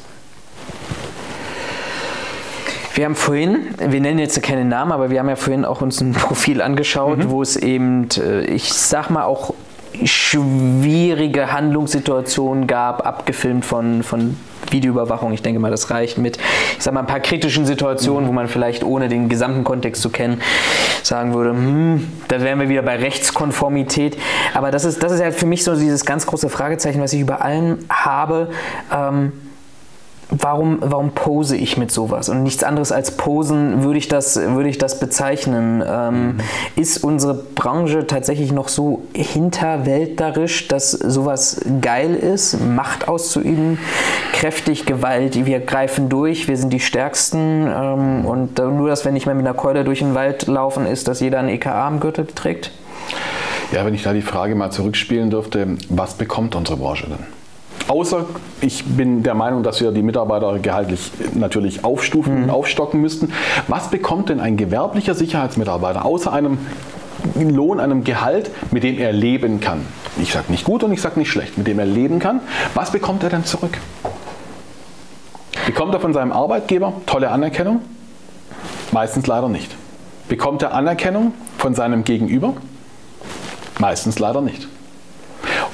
[2.94, 6.00] Wir haben vorhin, wir nennen jetzt keine Namen, aber wir haben ja vorhin auch uns
[6.00, 7.30] ein Profil angeschaut, mhm.
[7.30, 9.54] wo es eben, äh, ich sag mal auch
[10.04, 14.36] schwierige Handlungssituationen gab, abgefilmt von, von
[14.70, 15.32] Videoüberwachung.
[15.32, 18.28] Ich denke mal, das reicht mit, ich sag mal, ein paar kritischen Situationen, mhm.
[18.28, 20.40] wo man vielleicht ohne den gesamten Kontext zu kennen
[21.02, 24.18] sagen würde, hm, da wären wir wieder bei Rechtskonformität.
[24.54, 27.20] Aber das ist, das ist ja für mich so dieses ganz große Fragezeichen, was ich
[27.20, 28.50] über allem habe.
[28.92, 29.32] Ähm,
[30.30, 32.28] warum, warum pose ich mit sowas?
[32.28, 35.82] Und nichts anderes als posen würde ich das, würde ich das bezeichnen.
[35.86, 36.40] Ähm, mhm.
[36.76, 43.78] Ist unsere Branche tatsächlich noch so hinterwäldlerisch, dass sowas geil ist, Macht auszuüben,
[44.32, 49.26] kräftig Gewalt, wir greifen durch, wir sind die Stärksten ähm, und nur, dass wir nicht
[49.26, 52.26] mehr mit einer Keule durch den Wald laufen, ist, dass jeder einen EKA am Gürtel
[52.26, 52.70] trägt?
[53.72, 57.37] Ja, wenn ich da die Frage mal zurückspielen dürfte, was bekommt unsere Branche denn?
[57.88, 58.26] Außer
[58.60, 62.50] ich bin der Meinung, dass wir die Mitarbeiter gehaltlich natürlich aufstufen, mhm.
[62.50, 63.32] aufstocken müssten.
[63.66, 66.58] Was bekommt denn ein gewerblicher Sicherheitsmitarbeiter außer einem
[67.34, 69.86] Lohn, einem Gehalt, mit dem er leben kann?
[70.20, 72.40] Ich sage nicht gut und ich sage nicht schlecht, mit dem er leben kann.
[72.74, 73.78] Was bekommt er denn zurück?
[75.66, 77.80] Bekommt er von seinem Arbeitgeber tolle Anerkennung?
[78.92, 79.74] Meistens leider nicht.
[80.28, 82.54] Bekommt er Anerkennung von seinem Gegenüber?
[83.78, 84.68] Meistens leider nicht.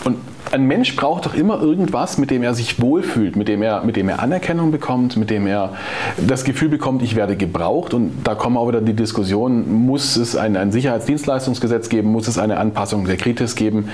[0.05, 0.19] Und
[0.55, 3.97] ein Mensch braucht doch immer irgendwas, mit dem er sich wohlfühlt, mit dem er, mit
[3.97, 5.73] dem er Anerkennung bekommt, mit dem er
[6.17, 7.93] das Gefühl bekommt, ich werde gebraucht.
[7.93, 12.39] Und da kommen auch wieder die Diskussion, muss es ein, ein Sicherheitsdienstleistungsgesetz geben, muss es
[12.39, 13.89] eine Anpassung der Kritis geben.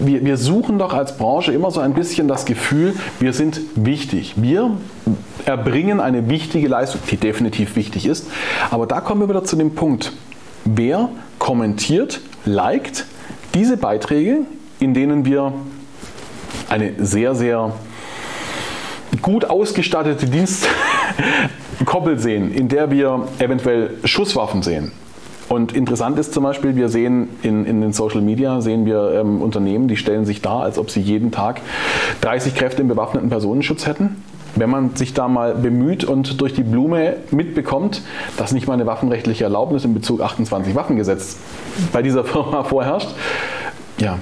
[0.00, 4.34] Wir, wir suchen doch als Branche immer so ein bisschen das Gefühl, wir sind wichtig.
[4.36, 4.72] Wir
[5.44, 8.28] erbringen eine wichtige Leistung, die definitiv wichtig ist.
[8.72, 10.12] Aber da kommen wir wieder zu dem Punkt,
[10.64, 13.04] wer kommentiert, liked
[13.54, 14.38] diese Beiträge,
[14.80, 15.52] in denen wir
[16.68, 17.72] eine sehr, sehr
[19.22, 24.92] gut ausgestattete Dienstkoppel sehen, in der wir eventuell Schusswaffen sehen.
[25.48, 29.40] Und interessant ist zum Beispiel, wir sehen in, in den Social Media, sehen wir ähm,
[29.40, 31.60] Unternehmen, die stellen sich dar, als ob sie jeden Tag
[32.22, 34.22] 30 Kräfte im bewaffneten Personenschutz hätten.
[34.56, 38.02] Wenn man sich da mal bemüht und durch die Blume mitbekommt,
[38.38, 41.36] dass nicht mal eine waffenrechtliche Erlaubnis in Bezug 28 Waffengesetz
[41.92, 43.10] bei dieser Firma vorherrscht,
[43.98, 44.18] ja,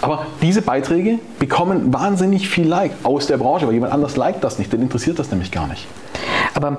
[0.00, 4.58] aber diese Beiträge bekommen wahnsinnig viel Like aus der Branche, weil jemand anders liked das
[4.58, 5.86] nicht, den interessiert das nämlich gar nicht.
[6.54, 6.78] Aber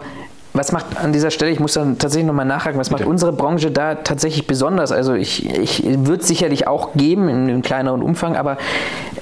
[0.54, 3.04] was macht an dieser Stelle, ich muss dann tatsächlich nochmal nachhaken, was Bitte.
[3.04, 4.92] macht unsere Branche da tatsächlich besonders?
[4.92, 8.58] Also ich, ich würde es sicherlich auch geben in einem kleineren Umfang, aber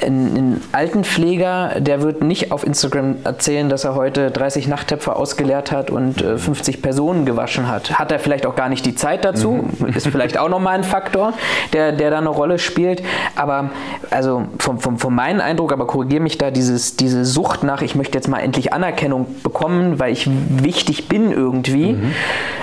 [0.02, 5.72] ein, ein Altenpfleger, der wird nicht auf Instagram erzählen, dass er heute 30 Nachttöpfe ausgeleert
[5.72, 8.00] hat und äh, 50 Personen gewaschen hat.
[8.00, 9.88] Hat er vielleicht auch gar nicht die Zeit dazu, mhm.
[9.88, 11.34] ist vielleicht auch nochmal ein Faktor,
[11.74, 13.04] der, der da eine Rolle spielt.
[13.36, 13.72] Aber
[14.12, 17.96] also vom, vom, von meinem Eindruck, aber korrigiere mich da, dieses, diese Sucht nach, ich
[17.96, 22.14] möchte jetzt mal endlich Anerkennung bekommen, weil ich wichtig bin, bin irgendwie, mhm.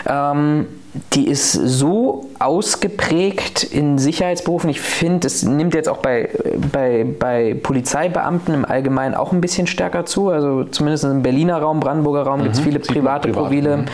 [0.06, 0.66] ähm,
[1.12, 4.70] die ist so ausgeprägt in Sicherheitsberufen.
[4.70, 6.30] Ich finde, es nimmt jetzt auch bei,
[6.70, 10.28] bei, bei Polizeibeamten im Allgemeinen auch ein bisschen stärker zu.
[10.28, 12.44] Also zumindest im Berliner Raum, Brandenburger Raum mhm.
[12.44, 13.84] gibt es viele private privat, Profile, mhm.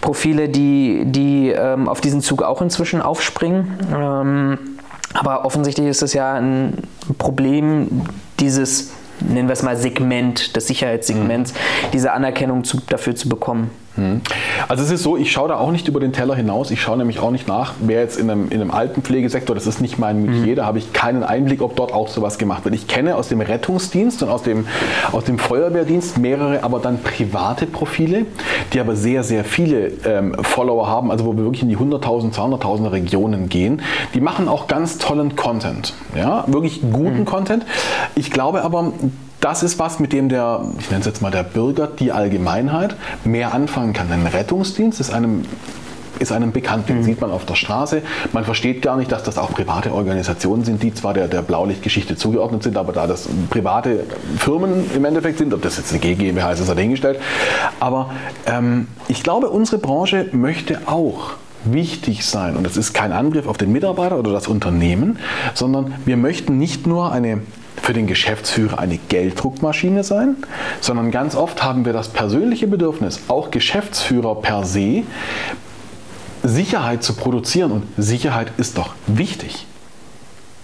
[0.00, 3.78] Profile, die, die ähm, auf diesen Zug auch inzwischen aufspringen.
[3.94, 4.58] Ähm,
[5.12, 6.78] aber offensichtlich ist es ja ein
[7.18, 8.02] Problem
[8.40, 11.56] dieses, nennen wir es mal Segment, des Sicherheitssegments, mhm.
[11.92, 13.70] diese Anerkennung zu, dafür zu bekommen.
[13.98, 14.20] Hm.
[14.68, 16.70] Also es ist so, ich schaue da auch nicht über den Teller hinaus.
[16.70, 19.80] Ich schaue nämlich auch nicht nach, wer jetzt in einem, in einem Altenpflegesektor, das ist
[19.80, 20.56] nicht mein Metier, mhm.
[20.56, 22.74] da habe ich keinen Einblick, ob dort auch sowas gemacht wird.
[22.74, 24.66] Ich kenne aus dem Rettungsdienst und aus dem,
[25.12, 28.26] aus dem Feuerwehrdienst mehrere, aber dann private Profile,
[28.72, 32.34] die aber sehr, sehr viele ähm, Follower haben, also wo wir wirklich in die 100.000,
[32.34, 33.82] 200.000 Regionen gehen.
[34.14, 37.24] Die machen auch ganz tollen Content, ja, wirklich guten mhm.
[37.24, 37.66] Content.
[38.14, 38.92] Ich glaube aber,
[39.40, 42.96] das ist was, mit dem der, ich nenne es jetzt mal der Bürger, die Allgemeinheit
[43.24, 44.10] mehr anfangen kann.
[44.10, 45.44] Ein Rettungsdienst ist einem
[46.18, 47.02] ist einem bekannt, den mhm.
[47.04, 48.02] sieht man auf der Straße.
[48.32, 52.16] Man versteht gar nicht, dass das auch private Organisationen sind, die zwar der, der Blaulichtgeschichte
[52.16, 54.04] zugeordnet sind, aber da das private
[54.36, 57.20] Firmen im Endeffekt sind, ob das jetzt eine GmbH ist, ist dahingestellt.
[57.80, 58.10] Aber
[58.46, 62.56] ähm, ich glaube, unsere Branche möchte auch wichtig sein.
[62.56, 65.18] Und es ist kein Angriff auf den Mitarbeiter oder das Unternehmen,
[65.54, 67.42] sondern wir möchten nicht nur eine
[67.82, 70.36] für den Geschäftsführer eine Gelddruckmaschine sein,
[70.80, 75.04] sondern ganz oft haben wir das persönliche Bedürfnis, auch Geschäftsführer per se,
[76.42, 77.72] Sicherheit zu produzieren.
[77.72, 79.66] Und Sicherheit ist doch wichtig.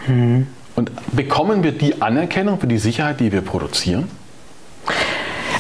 [0.07, 0.47] Mhm.
[0.77, 4.09] Und bekommen wir die Anerkennung für die Sicherheit, die wir produzieren?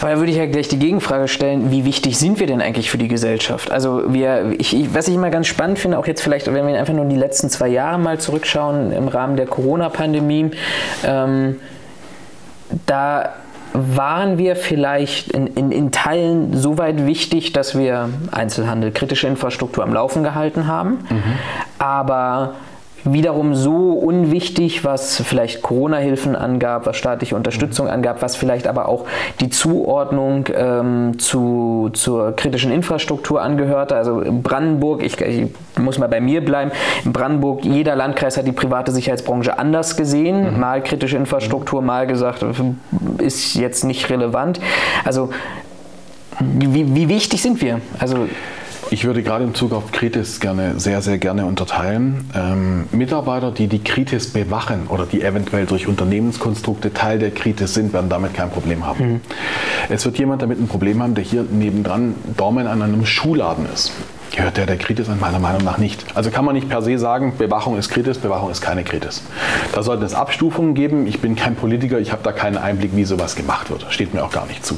[0.00, 2.90] Aber da würde ich ja gleich die Gegenfrage stellen, wie wichtig sind wir denn eigentlich
[2.90, 3.70] für die Gesellschaft?
[3.70, 6.78] Also wir, ich, ich, was ich immer ganz spannend finde, auch jetzt vielleicht, wenn wir
[6.78, 10.50] einfach nur die letzten zwei Jahre mal zurückschauen im Rahmen der Corona-Pandemie,
[11.06, 11.56] ähm,
[12.86, 13.34] da
[13.72, 19.82] waren wir vielleicht in, in, in, Teilen so weit wichtig, dass wir Einzelhandel, kritische Infrastruktur
[19.82, 21.04] am Laufen gehalten haben.
[21.10, 21.22] Mhm.
[21.78, 22.54] Aber
[23.04, 29.04] wiederum so unwichtig, was vielleicht Corona-Hilfen angab, was staatliche Unterstützung angab, was vielleicht aber auch
[29.40, 33.94] die Zuordnung ähm, zu, zur kritischen Infrastruktur angehörte.
[33.96, 36.70] Also in Brandenburg, ich, ich, muss mal bei mir bleiben,
[37.04, 40.60] in Brandenburg, jeder Landkreis hat die private Sicherheitsbranche anders gesehen, mhm.
[40.60, 42.44] mal kritische Infrastruktur, mal gesagt,
[43.18, 44.60] ist jetzt nicht relevant.
[45.04, 45.30] Also
[46.40, 47.80] wie, wie wichtig sind wir?
[47.98, 48.28] Also
[48.90, 52.30] ich würde gerade im Zug auf Kritis gerne, sehr, sehr gerne unterteilen.
[52.34, 57.92] Ähm, Mitarbeiter, die die Kritis bewachen oder die eventuell durch Unternehmenskonstrukte Teil der Kritis sind,
[57.92, 59.14] werden damit kein Problem haben.
[59.14, 59.20] Mhm.
[59.88, 63.92] Es wird jemand damit ein Problem haben, der hier nebendran Daumen an einem Schuhladen ist.
[64.34, 65.20] Gehört der der Kritis an?
[65.20, 66.04] Meiner Meinung nach nicht.
[66.14, 69.22] Also kann man nicht per se sagen, Bewachung ist Kritis, Bewachung ist keine Kritis.
[69.72, 71.06] Da sollten es Abstufungen geben.
[71.06, 73.86] Ich bin kein Politiker, ich habe da keinen Einblick, wie sowas gemacht wird.
[73.90, 74.76] Steht mir auch gar nicht zu.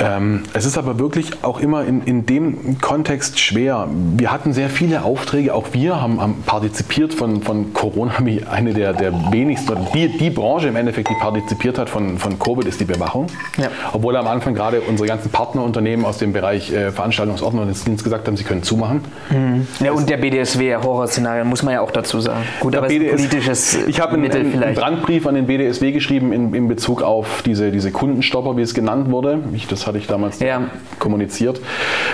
[0.00, 3.88] Ähm, es ist aber wirklich auch immer in, in dem Kontext schwer.
[4.16, 8.74] Wir hatten sehr viele Aufträge, auch wir haben, haben partizipiert von, von Corona, wie eine
[8.74, 12.80] der, der wenigsten, die, die Branche im Endeffekt, die partizipiert hat von, von Covid, ist
[12.80, 13.26] die Bewachung.
[13.56, 13.68] Ja.
[13.92, 18.26] Obwohl am Anfang gerade unsere ganzen Partnerunternehmen aus dem Bereich äh, Veranstaltungsordnung und Dienst gesagt
[18.26, 19.02] haben, sie können zumachen.
[19.30, 19.66] Mhm.
[19.84, 22.44] Ja, und der BDSW, Horrorszenario, muss man ja auch dazu sagen.
[22.60, 26.68] Gut, aber BDS, politisches Ich habe einen, einen, Brandbrief an den BDSW geschrieben in, in
[26.68, 29.40] Bezug auf diese, diese Kundenstopper, wie es genannt wurde.
[29.52, 30.62] Ich, das hatte ich damals ja.
[31.00, 31.60] kommuniziert,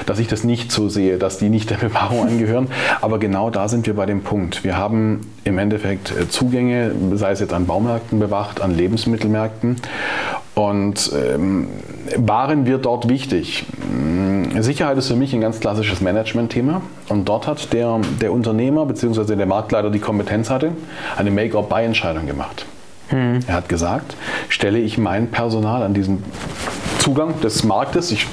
[0.07, 2.69] dass ich das nicht so sehe, dass die nicht der Bewahrung angehören.
[3.01, 4.65] Aber genau da sind wir bei dem Punkt.
[4.65, 9.77] Wir haben im Endeffekt äh, Zugänge, sei es jetzt an Baumärkten bewacht, an Lebensmittelmärkten.
[10.55, 11.67] Und ähm,
[12.17, 13.67] waren wir dort wichtig?
[13.91, 16.81] Hm, Sicherheit ist für mich ein ganz klassisches Management-Thema.
[17.09, 19.35] Und dort hat der, der Unternehmer bzw.
[19.35, 20.73] der Marktleiter die Kompetenz hatte,
[21.17, 22.67] eine Make-or-Buy-Entscheidung gemacht.
[23.09, 23.41] Hm.
[23.47, 24.17] Er hat gesagt,
[24.49, 26.23] stelle ich mein Personal an diesen
[26.99, 28.27] Zugang des Marktes, ich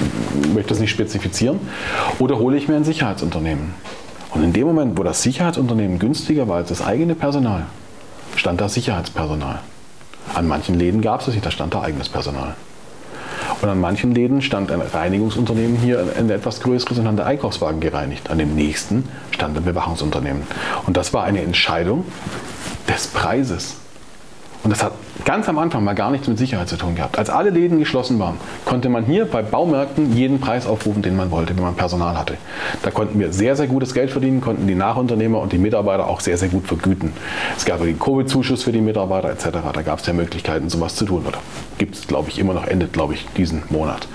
[0.53, 1.59] möchte das nicht spezifizieren,
[2.19, 3.73] oder hole ich mir ein Sicherheitsunternehmen?
[4.33, 7.65] Und in dem Moment, wo das Sicherheitsunternehmen günstiger war als das eigene Personal,
[8.37, 9.59] stand da Sicherheitspersonal.
[10.33, 12.55] An manchen Läden gab es das nicht, da stand da eigenes Personal.
[13.61, 17.81] Und an manchen Läden stand ein Reinigungsunternehmen hier, ein etwas größeres, und hat der Einkaufswagen
[17.81, 18.29] gereinigt.
[18.29, 20.43] An dem nächsten stand ein Bewachungsunternehmen.
[20.87, 22.05] Und das war eine Entscheidung
[22.87, 23.80] des Preises.
[24.63, 24.93] Und das hat
[25.25, 27.17] ganz am Anfang mal gar nichts mit Sicherheit zu tun gehabt.
[27.17, 31.31] Als alle Läden geschlossen waren, konnte man hier bei Baumärkten jeden Preis aufrufen, den man
[31.31, 32.37] wollte, wenn man Personal hatte.
[32.83, 36.19] Da konnten wir sehr, sehr gutes Geld verdienen, konnten die Nachunternehmer und die Mitarbeiter auch
[36.19, 37.13] sehr, sehr gut vergüten.
[37.57, 39.47] Es gab den Covid-Zuschuss für die Mitarbeiter etc.
[39.73, 41.25] Da gab es ja Möglichkeiten, sowas zu tun.
[41.27, 41.39] Oder
[41.79, 44.07] gibt es, glaube ich, immer noch, endet, glaube ich, diesen Monat.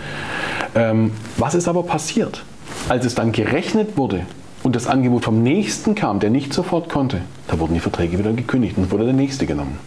[0.74, 2.42] Ähm, was ist aber passiert?
[2.88, 4.22] Als es dann gerechnet wurde,
[4.62, 8.32] und das Angebot vom nächsten kam, der nicht sofort konnte, da wurden die Verträge wieder
[8.32, 9.78] gekündigt und wurde der nächste genommen.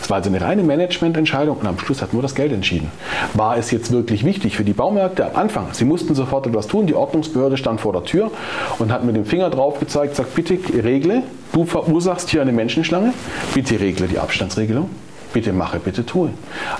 [0.00, 2.90] Es war also eine reine Managemententscheidung und am Schluss hat nur das Geld entschieden.
[3.34, 5.68] War es jetzt wirklich wichtig für die Baumärkte am Anfang?
[5.72, 6.86] Sie mussten sofort etwas tun.
[6.86, 8.30] Die Ordnungsbehörde stand vor der Tür
[8.78, 13.12] und hat mit dem Finger drauf gezeigt, sagt, bitte regle, du verursachst hier eine Menschenschlange,
[13.54, 14.90] bitte regle die Abstandsregelung.
[15.32, 16.30] Bitte mache, bitte tue.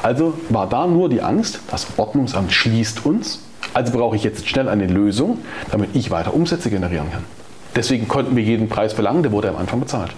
[0.02, 3.42] Also war da nur die Angst, das Ordnungsamt schließt uns.
[3.74, 5.38] Also brauche ich jetzt schnell eine Lösung,
[5.70, 7.24] damit ich weiter Umsätze generieren kann.
[7.76, 10.12] Deswegen konnten wir jeden Preis verlangen, der wurde am Anfang bezahlt.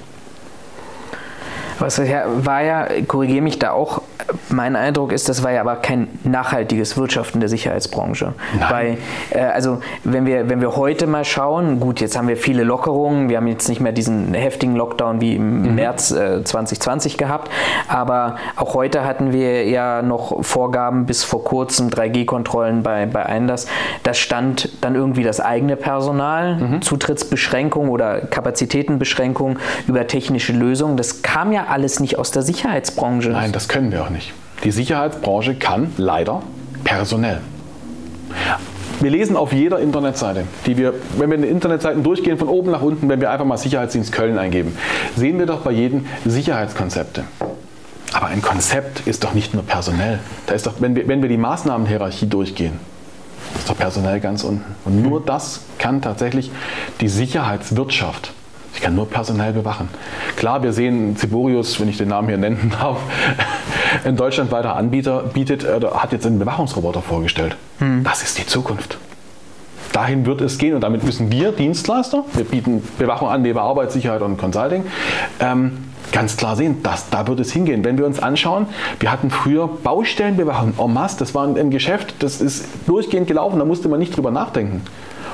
[1.81, 4.03] Was war ja, korrigiere mich da auch,
[4.49, 8.35] mein Eindruck ist, das war ja aber kein nachhaltiges Wirtschaften der Sicherheitsbranche.
[8.59, 8.71] Nein.
[8.71, 8.99] Weil,
[9.31, 13.29] äh, also wenn wir, wenn wir heute mal schauen, gut, jetzt haben wir viele Lockerungen,
[13.29, 15.75] wir haben jetzt nicht mehr diesen heftigen Lockdown wie im mhm.
[15.75, 17.51] März äh, 2020 gehabt,
[17.89, 23.67] aber auch heute hatten wir ja noch Vorgaben bis vor kurzem 3G-Kontrollen bei, bei Einlass.
[24.03, 26.83] Da stand dann irgendwie das eigene Personal, mhm.
[26.83, 30.97] Zutrittsbeschränkung oder Kapazitätenbeschränkung über technische Lösungen.
[30.97, 33.31] Das kam ja alles nicht aus der Sicherheitsbranche.
[33.31, 34.33] Nein, das können wir auch nicht.
[34.65, 36.43] Die Sicherheitsbranche kann leider
[36.85, 37.41] personell.
[39.01, 42.71] Wir lesen auf jeder Internetseite, die wir, wenn wir in den Internetseiten durchgehen, von oben
[42.71, 44.77] nach unten, wenn wir einfach mal Sicherheitsdienst Köln eingeben,
[45.17, 47.25] sehen wir doch bei jedem Sicherheitskonzepte.
[48.13, 50.19] Aber ein Konzept ist doch nicht nur personell.
[50.47, 52.79] Da ist doch, wenn wir, wenn wir die Maßnahmenhierarchie durchgehen,
[53.57, 54.65] ist doch personell ganz unten.
[54.85, 56.51] Und nur das kann tatsächlich
[57.01, 58.33] die Sicherheitswirtschaft
[58.75, 59.89] ich kann nur personell bewachen.
[60.37, 62.99] Klar, wir sehen Ciborius, wenn ich den Namen hier nennen darf,
[64.05, 67.57] ein deutschlandweiter Anbieter bietet, äh, hat jetzt einen Bewachungsroboter vorgestellt.
[67.79, 68.05] Hm.
[68.05, 68.99] Das ist die Zukunft.
[69.93, 74.23] Dahin wird es gehen und damit müssen wir Dienstleister, wir bieten Bewachung an, neben Arbeitssicherheit
[74.23, 74.85] und Consulting,
[75.41, 75.79] ähm,
[76.13, 77.85] ganz klar sehen, dass, da wird es hingehen.
[77.85, 78.67] Wenn wir uns anschauen,
[79.01, 83.65] wir hatten früher Baustellenbewachung en masse, das war ein Geschäft, das ist durchgehend gelaufen, da
[83.65, 84.83] musste man nicht drüber nachdenken.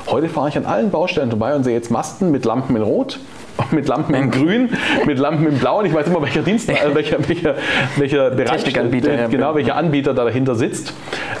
[0.09, 3.19] Heute fahre ich an allen Baustellen vorbei und sehe jetzt Masten mit Lampen in Rot,
[3.71, 4.69] mit Lampen in Grün,
[5.05, 7.55] mit Lampen in Blau und ich weiß immer, welcher Dienst, äh, welcher, welcher,
[7.97, 10.93] welcher Bereich, äh, genau, welcher Anbieter da dahinter sitzt.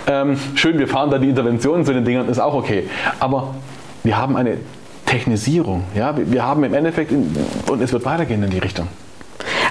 [0.05, 2.83] Ähm, schön, wir fahren da die Interventionen zu den Dingern, ist auch okay.
[3.21, 3.55] Aber
[4.03, 4.57] wir haben eine
[5.05, 5.85] Technisierung.
[5.95, 7.33] Ja, wir wir haben im Endeffekt, in,
[7.69, 8.87] und es wird weitergehen in die Richtung.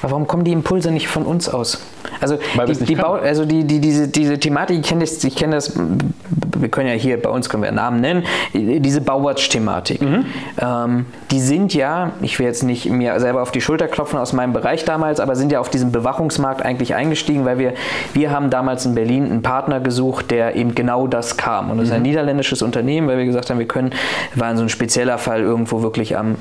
[0.02, 1.80] Aber warum kommen die Impulse nicht von uns aus?
[2.20, 2.94] Also, Weil die, die.
[2.96, 6.88] Bau, also die, die, diese, diese Thematik, ich kenne das, ich kenne das, wir können
[6.88, 10.00] ja hier bei uns können wir Namen nennen, diese Bauwatch-Thematik.
[10.00, 10.24] Mhm.
[10.60, 14.32] Ähm, die sind ja, ich will jetzt nicht mir selber auf die Schulter klopfen aus
[14.32, 17.74] meinem Bereich damals, aber sind ja auf diesen Bewachungsmarkt eigentlich eingestiegen, weil wir,
[18.14, 21.70] wir haben damals in Berlin einen Partner gesucht, der eben genau das kam.
[21.70, 21.96] Und das ist Mhm.
[21.96, 23.92] ein niederländisches Unternehmen, weil wir gesagt haben, wir können,
[24.34, 26.36] war so ein spezieller Fall irgendwo wirklich am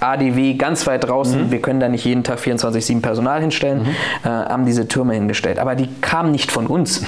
[0.00, 3.86] ADW ganz weit draußen, wir können da nicht jeden Tag 24-7 Personal hinstellen,
[4.24, 5.58] äh, haben diese Türme hingestellt.
[5.58, 7.02] Aber die kamen nicht von uns.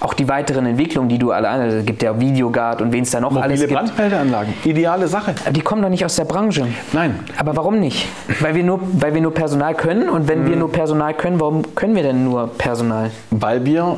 [0.00, 3.10] Auch die weiteren Entwicklungen, die du alle an, es gibt ja Videoguard und wen es
[3.10, 5.34] da noch alles Mobile gibt, Brandmeldeanlagen, ideale Sache.
[5.50, 6.66] die kommen doch nicht aus der Branche.
[6.92, 8.08] Nein, Aber warum nicht?
[8.40, 11.74] Weil wir nur, weil wir nur Personal können und wenn wir nur Personal können, warum
[11.74, 13.10] können wir denn nur Personal?
[13.30, 13.96] weil wir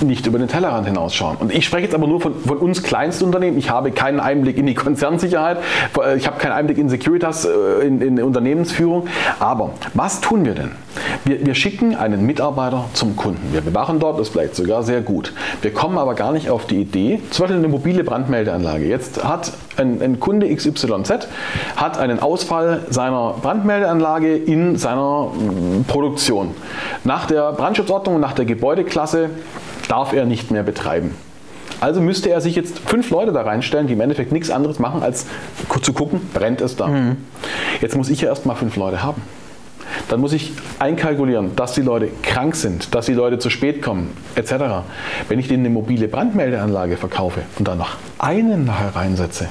[0.00, 1.36] nicht über den Tellerrand hinausschauen.
[1.38, 3.58] Und ich spreche jetzt aber nur von, von uns Kleinstunternehmen.
[3.58, 5.58] Ich habe keinen Einblick in die Konzernsicherheit,
[6.16, 9.08] ich habe keinen Einblick in Securitas, äh, in, in Unternehmensführung.
[9.38, 10.70] Aber was tun wir denn?
[11.24, 13.52] Wir, wir schicken einen Mitarbeiter zum Kunden.
[13.52, 15.32] Wir bewachen dort, das bleibt sogar sehr gut.
[15.62, 18.86] Wir kommen aber gar nicht auf die Idee, zum Beispiel eine mobile Brandmeldeanlage.
[18.86, 21.28] Jetzt hat ein, ein Kunde XYZ
[21.76, 26.54] hat einen Ausfall seiner Brandmeldeanlage in seiner mm, Produktion.
[27.04, 29.30] Nach der Brandschutzordnung nach der Gebäudeklasse
[29.88, 31.14] darf er nicht mehr betreiben.
[31.80, 35.02] Also müsste er sich jetzt fünf Leute da reinstellen, die im Endeffekt nichts anderes machen,
[35.02, 35.26] als
[35.82, 36.88] zu gucken, brennt es da.
[37.80, 39.22] Jetzt muss ich ja erstmal fünf Leute haben.
[40.08, 44.10] Dann muss ich einkalkulieren, dass die Leute krank sind, dass die Leute zu spät kommen,
[44.34, 44.54] etc.
[45.28, 49.48] Wenn ich denen eine mobile Brandmeldeanlage verkaufe und dann noch einen nachher reinsetze,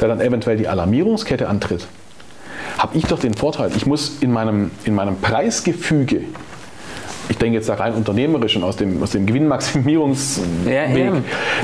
[0.00, 1.86] der dann eventuell die Alarmierungskette antritt,
[2.76, 6.22] habe ich doch den Vorteil, ich muss in meinem, in meinem Preisgefüge,
[7.38, 11.12] ich denke jetzt da rein unternehmerisch und aus dem, aus dem Gewinnmaximierungsweg, Ja,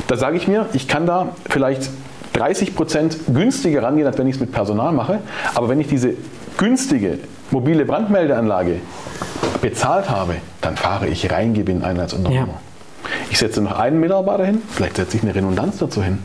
[0.07, 1.89] da sage ich mir, ich kann da vielleicht
[2.31, 5.19] 30 Prozent günstiger rangehen, als wenn ich es mit Personal mache.
[5.53, 6.13] Aber wenn ich diese
[6.57, 7.19] günstige
[7.51, 8.77] mobile Brandmeldeanlage
[9.61, 12.47] bezahlt habe, dann fahre ich rein Gewinn ein als Unternehmer.
[12.47, 13.09] Ja.
[13.29, 16.19] Ich setze noch einen Mitarbeiter hin, vielleicht setze ich eine Redundanz dazu hin.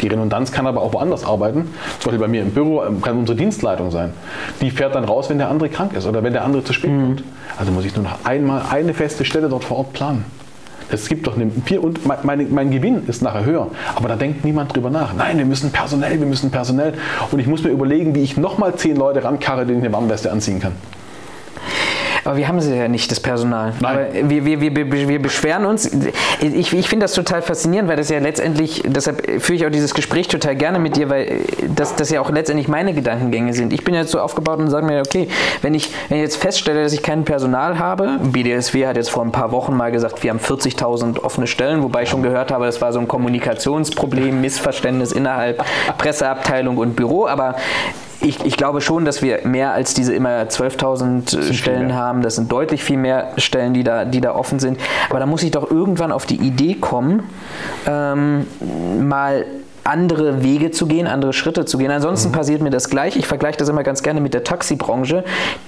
[0.00, 1.68] Die Redundanz kann aber auch woanders arbeiten.
[1.98, 4.12] Zum Beispiel bei mir im Büro ähm, kann unsere Dienstleitung sein.
[4.60, 6.90] Die fährt dann raus, wenn der andere krank ist oder wenn der andere zu spät
[6.90, 7.22] kommt.
[7.58, 10.24] Also muss ich nur noch einmal eine feste Stelle dort vor Ort planen.
[10.92, 14.16] Es gibt doch eine vier und mein, mein, mein Gewinn ist nachher höher, aber da
[14.16, 15.14] denkt niemand drüber nach.
[15.14, 16.94] Nein, wir müssen personell, wir müssen personell.
[17.30, 20.32] Und ich muss mir überlegen, wie ich nochmal zehn Leute rankarre, denen ich eine Warnweste
[20.32, 20.72] anziehen kann.
[22.24, 23.74] Aber wir haben sie ja nicht, das Personal.
[23.80, 23.98] Nein.
[23.98, 25.90] Aber wir, wir, wir, wir beschweren uns.
[26.40, 29.94] Ich, ich finde das total faszinierend, weil das ja letztendlich, deshalb führe ich auch dieses
[29.94, 31.40] Gespräch total gerne mit dir, weil
[31.74, 33.72] das, das ja auch letztendlich meine Gedankengänge sind.
[33.72, 35.28] Ich bin jetzt so aufgebaut und sage mir, okay,
[35.62, 39.24] wenn ich, wenn ich jetzt feststelle, dass ich kein Personal habe, BDSW hat jetzt vor
[39.24, 42.66] ein paar Wochen mal gesagt, wir haben 40.000 offene Stellen, wobei ich schon gehört habe,
[42.66, 45.64] das war so ein Kommunikationsproblem, Missverständnis innerhalb
[45.98, 47.56] Presseabteilung und Büro, aber
[48.20, 52.22] ich, ich glaube schon, dass wir mehr als diese immer 12.000 viel Stellen haben.
[52.22, 54.78] Das sind deutlich viel mehr Stellen, die da, die da offen sind.
[55.08, 57.22] Aber da muss ich doch irgendwann auf die Idee kommen,
[57.86, 58.46] ähm,
[59.08, 59.46] mal
[59.84, 61.90] andere Wege zu gehen, andere Schritte zu gehen.
[61.90, 63.16] Ansonsten passiert mir das gleich.
[63.16, 65.24] Ich vergleiche das immer ganz gerne mit der Taxibranche,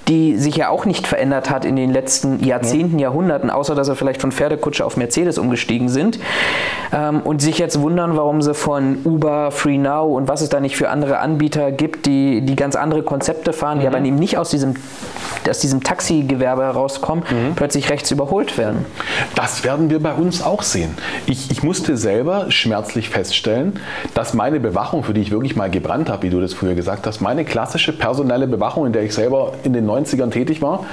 [0.07, 3.95] die sich ja auch nicht verändert hat in den letzten Jahrzehnten, Jahrhunderten, außer dass sie
[3.95, 6.19] vielleicht von Pferdekutsche auf Mercedes umgestiegen sind
[6.91, 10.59] ähm, und sich jetzt wundern, warum sie von Uber, Free Now und was es da
[10.59, 14.37] nicht für andere Anbieter gibt, die, die ganz andere Konzepte fahren, die aber eben nicht
[14.37, 14.75] aus diesem,
[15.49, 17.23] aus diesem Taxigewerbe herauskommen,
[17.55, 18.85] plötzlich rechts überholt werden.
[19.35, 20.95] Das werden wir bei uns auch sehen.
[21.25, 23.79] Ich, ich musste selber schmerzlich feststellen,
[24.13, 27.07] dass meine Bewachung, für die ich wirklich mal gebrannt habe, wie du das früher gesagt
[27.07, 30.85] hast, meine klassische personelle Bewachung, in der ich selber in den 90ern tätig war,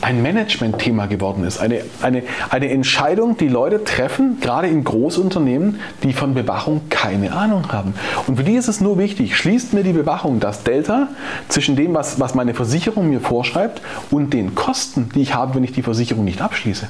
[0.00, 1.58] ein Management-Thema geworden ist.
[1.58, 7.72] Eine, eine, eine Entscheidung, die Leute treffen, gerade in Großunternehmen, die von Bewachung keine Ahnung
[7.72, 7.94] haben.
[8.26, 11.08] Und für die ist es nur wichtig, schließt mir die Bewachung das Delta
[11.48, 13.80] zwischen dem, was, was meine Versicherung mir vorschreibt
[14.10, 16.88] und den Kosten, die ich habe, wenn ich die Versicherung nicht abschließe.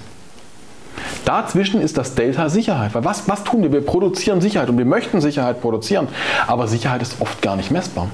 [1.26, 2.94] Dazwischen ist das Delta Sicherheit.
[2.94, 3.72] Weil was, was tun wir?
[3.72, 6.06] Wir produzieren Sicherheit und wir möchten Sicherheit produzieren.
[6.46, 8.08] Aber Sicherheit ist oft gar nicht messbar.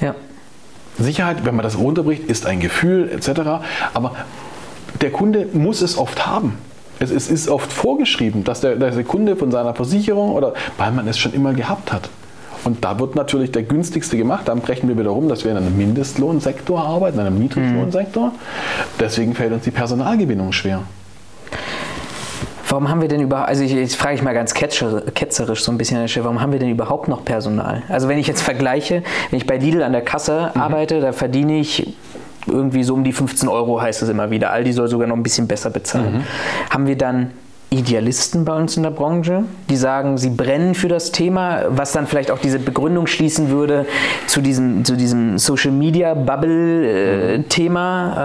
[0.00, 0.16] Ja.
[0.98, 3.62] Sicherheit, wenn man das runterbricht, ist ein Gefühl etc.
[3.94, 4.16] Aber
[5.00, 6.58] der Kunde muss es oft haben.
[6.98, 10.90] Es, es ist oft vorgeschrieben, dass der, dass der Kunde von seiner Versicherung oder weil
[10.90, 12.10] man es schon immer gehabt hat.
[12.64, 14.48] Und da wird natürlich der günstigste gemacht.
[14.48, 18.32] Dann brechen wir wieder rum, dass wir in einem Mindestlohnsektor arbeiten, in einem Niedriglohnsektor.
[18.98, 20.82] Deswegen fällt uns die Personalgewinnung schwer.
[22.74, 25.78] Warum haben wir denn überhaupt, also ich, jetzt frage ich mal ganz ketzerisch so ein
[25.78, 27.84] bisschen, Herr Schäfer, warum haben wir denn überhaupt noch Personal?
[27.88, 31.60] Also wenn ich jetzt vergleiche, wenn ich bei Lidl an der Kasse arbeite, da verdiene
[31.60, 31.96] ich
[32.48, 34.50] irgendwie so um die 15 Euro, heißt es immer wieder.
[34.50, 36.24] Aldi soll sogar noch ein bisschen besser bezahlen.
[36.68, 37.30] Haben wir dann
[37.74, 42.06] Idealisten bei uns in der Branche, die sagen, sie brennen für das Thema, was dann
[42.06, 43.86] vielleicht auch diese Begründung schließen würde
[44.26, 47.42] zu diesem, zu diesem Social Media Bubble-Thema,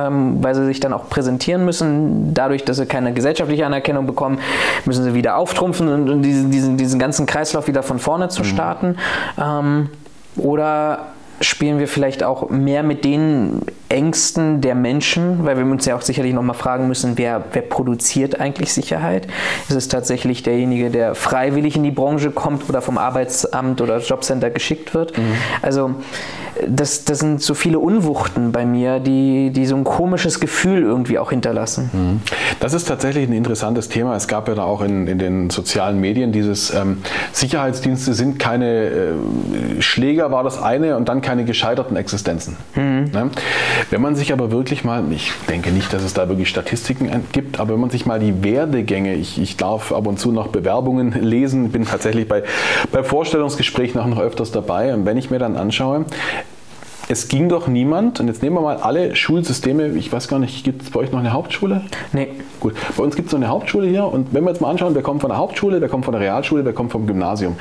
[0.08, 2.34] ähm, weil sie sich dann auch präsentieren müssen.
[2.34, 4.40] Dadurch, dass sie keine gesellschaftliche Anerkennung bekommen,
[4.86, 8.44] müssen sie wieder auftrumpfen und, und diesen, diesen, diesen ganzen Kreislauf wieder von vorne zu
[8.44, 8.98] starten.
[9.36, 9.44] Mhm.
[9.44, 9.90] Ähm,
[10.38, 11.08] oder
[11.42, 16.02] spielen wir vielleicht auch mehr mit den Ängsten der Menschen, weil wir uns ja auch
[16.02, 19.28] sicherlich nochmal fragen müssen, wer, wer produziert eigentlich Sicherheit?
[19.68, 24.52] Ist es tatsächlich derjenige, der freiwillig in die Branche kommt oder vom Arbeitsamt oder Jobcenter
[24.52, 25.18] geschickt wird?
[25.18, 25.34] Mhm.
[25.64, 25.96] Also
[26.68, 31.18] das, das sind so viele Unwuchten bei mir, die, die so ein komisches Gefühl irgendwie
[31.18, 31.90] auch hinterlassen.
[31.92, 32.22] Mhm.
[32.60, 34.16] Das ist tatsächlich ein interessantes Thema.
[34.16, 38.68] Es gab ja da auch in, in den sozialen Medien dieses ähm, Sicherheitsdienste sind keine
[38.68, 42.58] äh, Schläger war das eine und dann keine gescheiterten Existenzen.
[42.76, 43.12] Mhm.
[43.12, 43.30] Ne?
[43.90, 47.60] Wenn man sich aber wirklich mal, ich denke nicht, dass es da wirklich Statistiken gibt,
[47.60, 51.12] aber wenn man sich mal die Werdegänge, ich, ich darf ab und zu noch Bewerbungen
[51.22, 52.44] lesen, bin tatsächlich bei,
[52.92, 54.94] bei Vorstellungsgesprächen auch noch öfters dabei.
[54.94, 56.06] Und wenn ich mir dann anschaue,
[57.12, 60.64] es ging doch niemand, und jetzt nehmen wir mal alle Schulsysteme, ich weiß gar nicht,
[60.64, 61.82] gibt es bei euch noch eine Hauptschule?
[62.14, 62.28] Nee.
[62.60, 64.94] Gut, bei uns gibt es so eine Hauptschule hier und wenn wir jetzt mal anschauen,
[64.94, 67.56] wer kommt von der Hauptschule, wer kommt von der Realschule, wer kommt vom Gymnasium.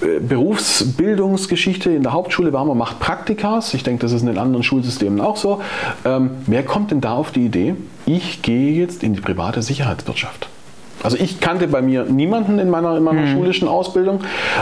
[0.00, 4.38] Äh, Berufsbildungsgeschichte in der Hauptschule war, man macht Praktikas, ich denke, das ist in den
[4.38, 5.60] anderen Schulsystemen auch so.
[6.04, 10.48] Ähm, wer kommt denn da auf die Idee, ich gehe jetzt in die private Sicherheitswirtschaft?
[11.02, 13.32] Also ich kannte bei mir niemanden in meiner, in meiner mhm.
[13.32, 14.20] schulischen Ausbildung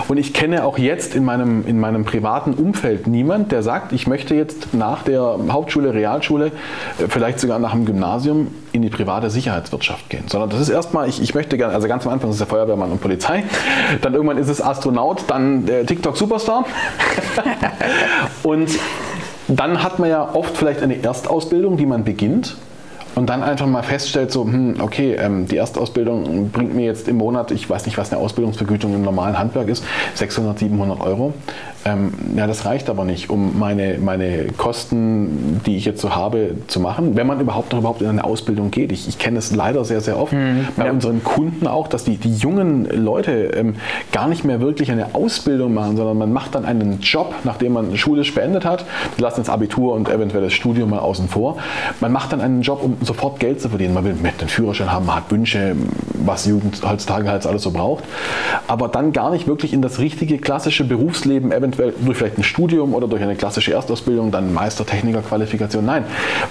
[0.09, 4.07] und ich kenne auch jetzt in meinem, in meinem privaten Umfeld niemand, der sagt, ich
[4.07, 6.47] möchte jetzt nach der Hauptschule, Realschule,
[6.99, 10.25] äh, vielleicht sogar nach dem Gymnasium in die private Sicherheitswirtschaft gehen.
[10.27, 12.49] Sondern das ist erstmal, ich, ich möchte gerne, also ganz am Anfang ist es der
[12.49, 13.45] Feuerwehrmann und Polizei,
[14.03, 16.67] dann irgendwann ist es Astronaut, dann TikTok-Superstar
[18.43, 18.69] und
[19.49, 22.57] dann hat man ja oft vielleicht eine Erstausbildung, die man beginnt
[23.17, 27.17] und dann einfach mal feststellt, so, hm, okay, ähm, die Erstausbildung bringt mir jetzt im
[27.17, 29.83] Monat, ich weiß nicht, was eine Ausbildungsvergütung im normalen Handwerk ist,
[30.15, 31.33] 600, 700 Euro.
[31.85, 36.53] Ähm, ja, das reicht aber nicht, um meine, meine Kosten, die ich jetzt so habe,
[36.67, 38.93] zu machen, wenn man überhaupt noch überhaupt in eine Ausbildung geht.
[38.93, 40.93] Ich, ich kenne es leider sehr, sehr oft mhm, bei ja.
[40.93, 43.77] unseren Kunden auch, dass die, die jungen Leute ähm,
[44.13, 47.97] gar nicht mehr wirklich eine Ausbildung machen, sondern man macht dann einen Job, nachdem man
[47.97, 48.85] schulisch beendet hat.
[49.17, 51.59] Die lassen das Abitur und eventuell das Studium mal außen vor.
[52.01, 53.95] Man macht dann einen Job, um sofort Geld zu verdienen.
[53.95, 55.77] Man will mit den Führerschein haben, man hat Wünsche,
[56.25, 58.05] was Jugend heutzutage halt alles so braucht.
[58.67, 62.43] Aber dann gar nicht wirklich in das richtige klassische Berufsleben eventuell eventuell durch vielleicht ein
[62.43, 65.85] Studium oder durch eine klassische Erstausbildung dann Meistertechniker-Qualifikation.
[65.85, 66.05] Nein,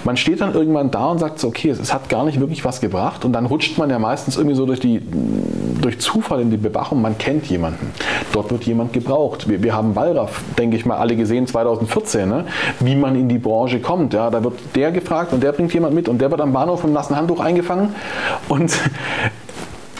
[0.04, 2.80] man steht dann irgendwann da und sagt so, okay, es, hat gar nicht wirklich was
[2.80, 5.00] gebracht und dann rutscht man ja meistens irgendwie so durch, die,
[5.80, 7.92] durch Zufall in die Bewachung, man kennt jemanden.
[8.32, 9.48] Dort wird jemand gebraucht.
[9.48, 12.44] Wir, wir haben Wallraff, denke ich mal, alle gesehen 2014, ne?
[12.80, 14.14] wie man in die Branche kommt.
[14.14, 14.30] Ja?
[14.30, 16.92] Da wird der gefragt und der bringt jemand mit und der wird am Bahnhof im
[16.92, 17.94] nassen Handtuch eingefangen
[18.48, 18.72] und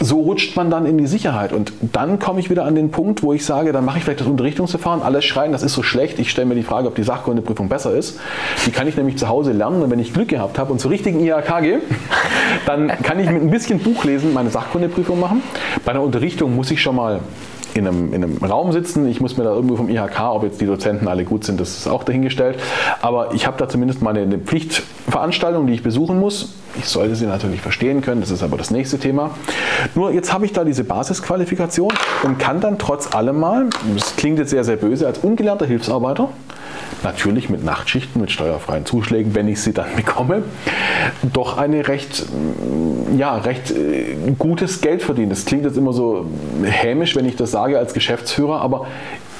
[0.07, 1.51] so rutscht man dann in die Sicherheit.
[1.51, 4.21] Und dann komme ich wieder an den Punkt, wo ich sage, dann mache ich vielleicht
[4.21, 6.17] das Unterrichtungsverfahren, alles schreien, das ist so schlecht.
[6.19, 8.19] Ich stelle mir die Frage, ob die Sachkundeprüfung besser ist.
[8.65, 10.91] Die kann ich nämlich zu Hause lernen und wenn ich Glück gehabt habe und zur
[10.91, 11.81] richtigen IHK gehe,
[12.65, 15.43] dann kann ich mit ein bisschen Buchlesen meine Sachkundeprüfung machen.
[15.83, 17.19] Bei der Unterrichtung muss ich schon mal
[17.77, 19.07] in einem, in einem Raum sitzen.
[19.07, 21.77] Ich muss mir da irgendwo vom IHK, ob jetzt die Dozenten alle gut sind, das
[21.77, 22.59] ist auch dahingestellt.
[23.01, 26.53] Aber ich habe da zumindest mal eine Pflichtveranstaltung, die ich besuchen muss.
[26.77, 29.31] Ich sollte sie natürlich verstehen können, das ist aber das nächste Thema.
[29.95, 31.91] Nur jetzt habe ich da diese Basisqualifikation
[32.23, 36.29] und kann dann trotz allem mal, das klingt jetzt sehr, sehr böse, als ungelernter Hilfsarbeiter
[37.03, 40.43] natürlich mit Nachtschichten, mit steuerfreien Zuschlägen, wenn ich sie dann bekomme,
[41.33, 42.25] doch eine recht,
[43.17, 45.29] ja, recht äh, gutes Geld verdienen.
[45.29, 46.25] Das klingt jetzt immer so
[46.63, 48.87] hämisch, wenn ich das sage als Geschäftsführer, aber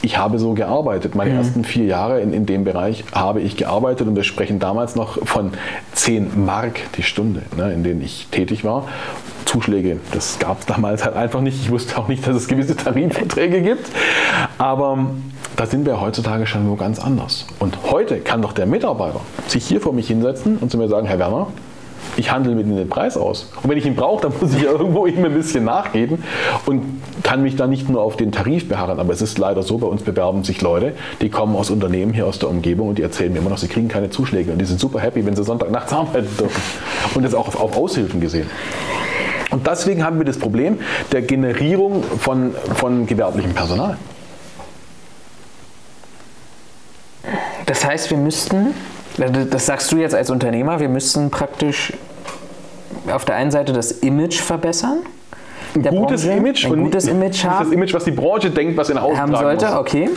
[0.02, 1.16] ich habe so gearbeitet.
[1.16, 1.38] Meine mhm.
[1.38, 5.26] ersten vier Jahre in, in dem Bereich habe ich gearbeitet und wir sprechen damals noch
[5.26, 5.52] von
[5.93, 8.88] 10 Mark die Stunde, ne, in denen ich tätig war.
[9.45, 11.60] Zuschläge, das gab es damals halt einfach nicht.
[11.62, 13.89] Ich wusste auch nicht, dass es gewisse Tarifverträge gibt.
[14.58, 15.10] Aber
[15.56, 17.48] da sind wir heutzutage schon wo ganz anders.
[17.60, 21.08] Und heute kann doch der Mitarbeiter sich hier vor mich hinsetzen und zu mir sagen,
[21.08, 21.48] Herr Werner,
[22.16, 23.51] ich handle mit den Preis aus.
[23.62, 26.24] Und wenn ich ihn brauche, dann muss ich ja irgendwo ihm ein bisschen nachgeben
[26.66, 26.84] und
[27.24, 28.99] kann mich dann nicht nur auf den Tarif beharren.
[28.99, 32.26] Aber es ist leider so, bei uns bewerben sich Leute, die kommen aus Unternehmen hier
[32.26, 34.51] aus der Umgebung und die erzählen mir immer noch, sie kriegen keine Zuschläge.
[34.51, 36.62] Und die sind super happy, wenn sie Sonntagnachts arbeiten dürfen.
[37.16, 38.49] Und das auch auf, auf Aushilfen gesehen.
[39.49, 40.80] Und deswegen haben wir das Problem
[41.12, 43.97] der Generierung von, von gewerblichem Personal.
[47.66, 48.74] Das heißt, wir müssten,
[49.18, 51.93] das sagst du jetzt als Unternehmer, wir müssten praktisch
[53.11, 54.99] auf der einen Seite das Image verbessern.
[55.76, 57.65] Ein gutes Branche, Image ein und gutes Image haben.
[57.65, 59.76] das Image, was die Branche denkt, was in der Haben sollte, muss.
[59.76, 60.09] okay.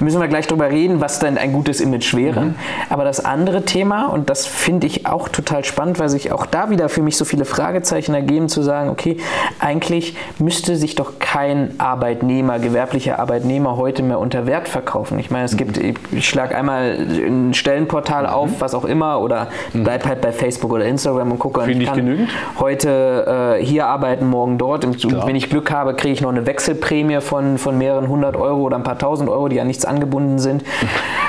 [0.00, 2.40] Müssen wir gleich drüber reden, was denn ein gutes Image wäre.
[2.40, 2.54] Mhm.
[2.90, 6.70] Aber das andere Thema, und das finde ich auch total spannend, weil sich auch da
[6.70, 9.18] wieder für mich so viele Fragezeichen ergeben, zu sagen, okay,
[9.58, 15.18] eigentlich müsste sich doch kein Arbeitnehmer, gewerblicher Arbeitnehmer heute mehr unter Wert verkaufen.
[15.18, 15.94] Ich meine, es gibt, mhm.
[16.12, 18.30] ich schlage einmal ein Stellenportal mhm.
[18.30, 19.84] auf, was auch immer, oder mhm.
[19.84, 22.28] bleib halt bei Facebook oder Instagram und gucke, ich kann genügend.
[22.58, 24.84] heute äh, hier arbeiten, morgen dort.
[24.84, 28.62] Und wenn ich Glück habe, kriege ich noch eine Wechselprämie von, von mehreren hundert Euro
[28.62, 30.64] oder ein paar tausend Euro, die an nichts angebunden sind.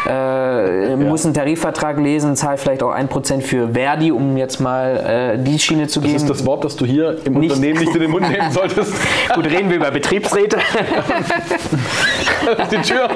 [0.08, 0.96] Äh, ja.
[0.96, 5.44] Muss einen Tarifvertrag lesen, zahle vielleicht auch ein Prozent für Verdi, um jetzt mal äh,
[5.44, 6.14] die Schiene zu geben.
[6.14, 8.52] Das ist das Wort, das du hier im nicht Unternehmen nicht in den Mund nehmen
[8.52, 8.94] solltest.
[9.36, 10.58] Gut, reden wir über Betriebsräte.
[12.72, 13.10] die Tür.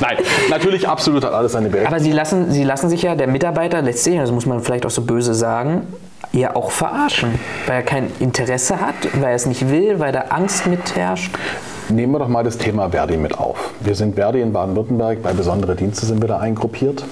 [0.00, 0.16] Nein,
[0.48, 1.94] natürlich absolut hat alles seine Berechtigung.
[1.94, 4.90] Aber Sie lassen, Sie lassen sich ja, der Mitarbeiter letztlich, das muss man vielleicht auch
[4.90, 5.88] so böse sagen,
[6.32, 10.26] ja auch verarschen, weil er kein Interesse hat, weil er es nicht will, weil da
[10.30, 11.32] Angst mitherrscht.
[11.90, 13.72] Nehmen wir doch mal das Thema Verdi mit auf.
[13.80, 17.04] Wir sind Verdi in Baden-Württemberg, bei besondere Dienste sind wir da eingruppiert.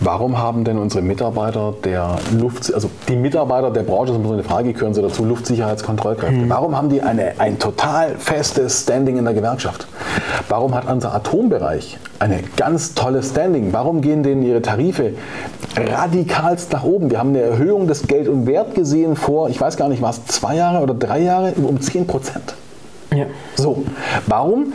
[0.00, 4.42] Warum haben denn unsere Mitarbeiter der Luft, also die Mitarbeiter der Branche, das ist eine
[4.42, 6.50] Frage, gehören sie dazu, Luftsicherheitskontrollkräfte, mhm.
[6.50, 9.86] warum haben die eine, ein total festes Standing in der Gewerkschaft?
[10.50, 13.72] Warum hat unser Atombereich eine ganz tolle Standing?
[13.72, 15.14] Warum gehen denen ihre Tarife
[15.76, 17.10] radikalst nach oben?
[17.10, 20.10] Wir haben eine Erhöhung des Geld und Wert gesehen vor, ich weiß gar nicht, war
[20.10, 22.54] es zwei Jahre oder drei Jahre, um 10 Prozent.
[23.16, 23.26] Ja.
[23.56, 23.84] So,
[24.26, 24.72] warum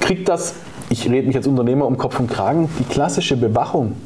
[0.00, 0.54] kriegt das,
[0.90, 3.96] ich rede mich als Unternehmer um Kopf und Kragen, die klassische Bewachung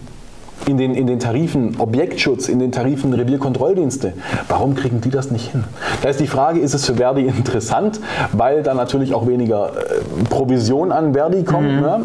[0.67, 4.13] in den, in den Tarifen Objektschutz, in den Tarifen Revierkontrolldienste.
[4.49, 5.65] Warum kriegen die das nicht hin?
[6.03, 8.01] Da ist die Frage, ist es für Verdi interessant,
[8.33, 11.73] weil da natürlich auch weniger äh, Provision an Verdi kommt.
[11.73, 11.81] Mhm.
[11.81, 12.01] Ne?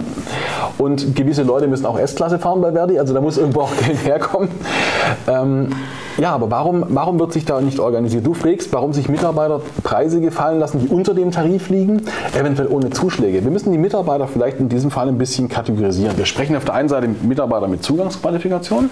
[0.77, 4.05] Und gewisse Leute müssen auch S-Klasse fahren bei Verdi, also da muss irgendwo auch Geld
[4.05, 4.49] herkommen.
[5.27, 5.69] Ähm,
[6.17, 8.25] ja, aber warum, warum wird sich da nicht organisiert?
[8.25, 12.03] Du fragst, warum sich Mitarbeiter Preise gefallen lassen, die unter dem Tarif liegen,
[12.37, 13.43] eventuell ohne Zuschläge.
[13.43, 16.17] Wir müssen die Mitarbeiter vielleicht in diesem Fall ein bisschen kategorisieren.
[16.17, 18.89] Wir sprechen auf der einen Seite Mitarbeiter mit Zugangsqualifikation,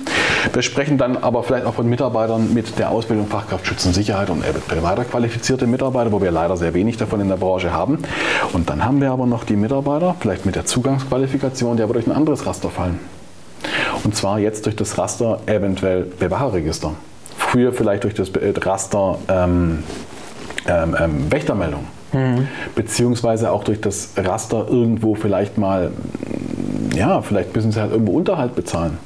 [0.54, 4.30] wir sprechen dann aber vielleicht auch von Mitarbeitern mit der Ausbildung Fachkraft Schutz und Sicherheit
[4.30, 4.44] und
[4.82, 8.00] weiter qualifizierte Mitarbeiter, wo wir leider sehr wenig davon in der Branche haben.
[8.54, 12.08] Und dann haben wir aber noch die Mitarbeiter, vielleicht mit der Zugangsqualifikation, die aber durch
[12.08, 13.00] ein anderes Raster fallen.
[14.04, 16.94] Und zwar jetzt durch das Raster eventuell Bewahrregister
[17.52, 19.84] früher vielleicht durch das äh, Raster ähm,
[20.68, 21.86] ähm, ähm, Wächtermeldung.
[22.14, 22.48] Mhm.
[22.76, 25.92] Beziehungsweise auch durch das Raster irgendwo vielleicht mal,
[26.96, 28.98] ja, vielleicht müssen sie halt irgendwo Unterhalt bezahlen.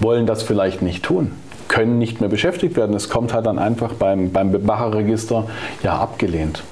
[0.00, 1.32] Wollen das vielleicht nicht tun.
[1.68, 2.94] Können nicht mehr beschäftigt werden.
[2.94, 5.46] Es kommt halt dann einfach beim, beim Bewacherregister
[5.82, 6.62] ja abgelehnt.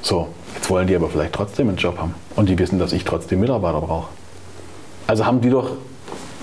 [0.00, 2.14] So, jetzt wollen die aber vielleicht trotzdem einen Job haben.
[2.36, 4.08] Und die wissen, dass ich trotzdem Mitarbeiter brauche.
[5.06, 5.72] Also haben die doch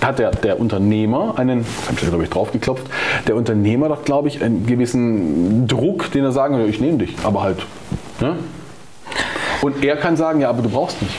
[0.02, 2.86] hat der, der Unternehmer einen, habe ich glaube ich draufgeklopft,
[3.28, 7.16] der Unternehmer doch glaube ich einen gewissen Druck, den er sagen will, ich nehme dich,
[7.24, 7.66] aber halt.
[8.22, 8.36] Ne?
[9.62, 11.12] Und er kann sagen, ja, aber du brauchst mich.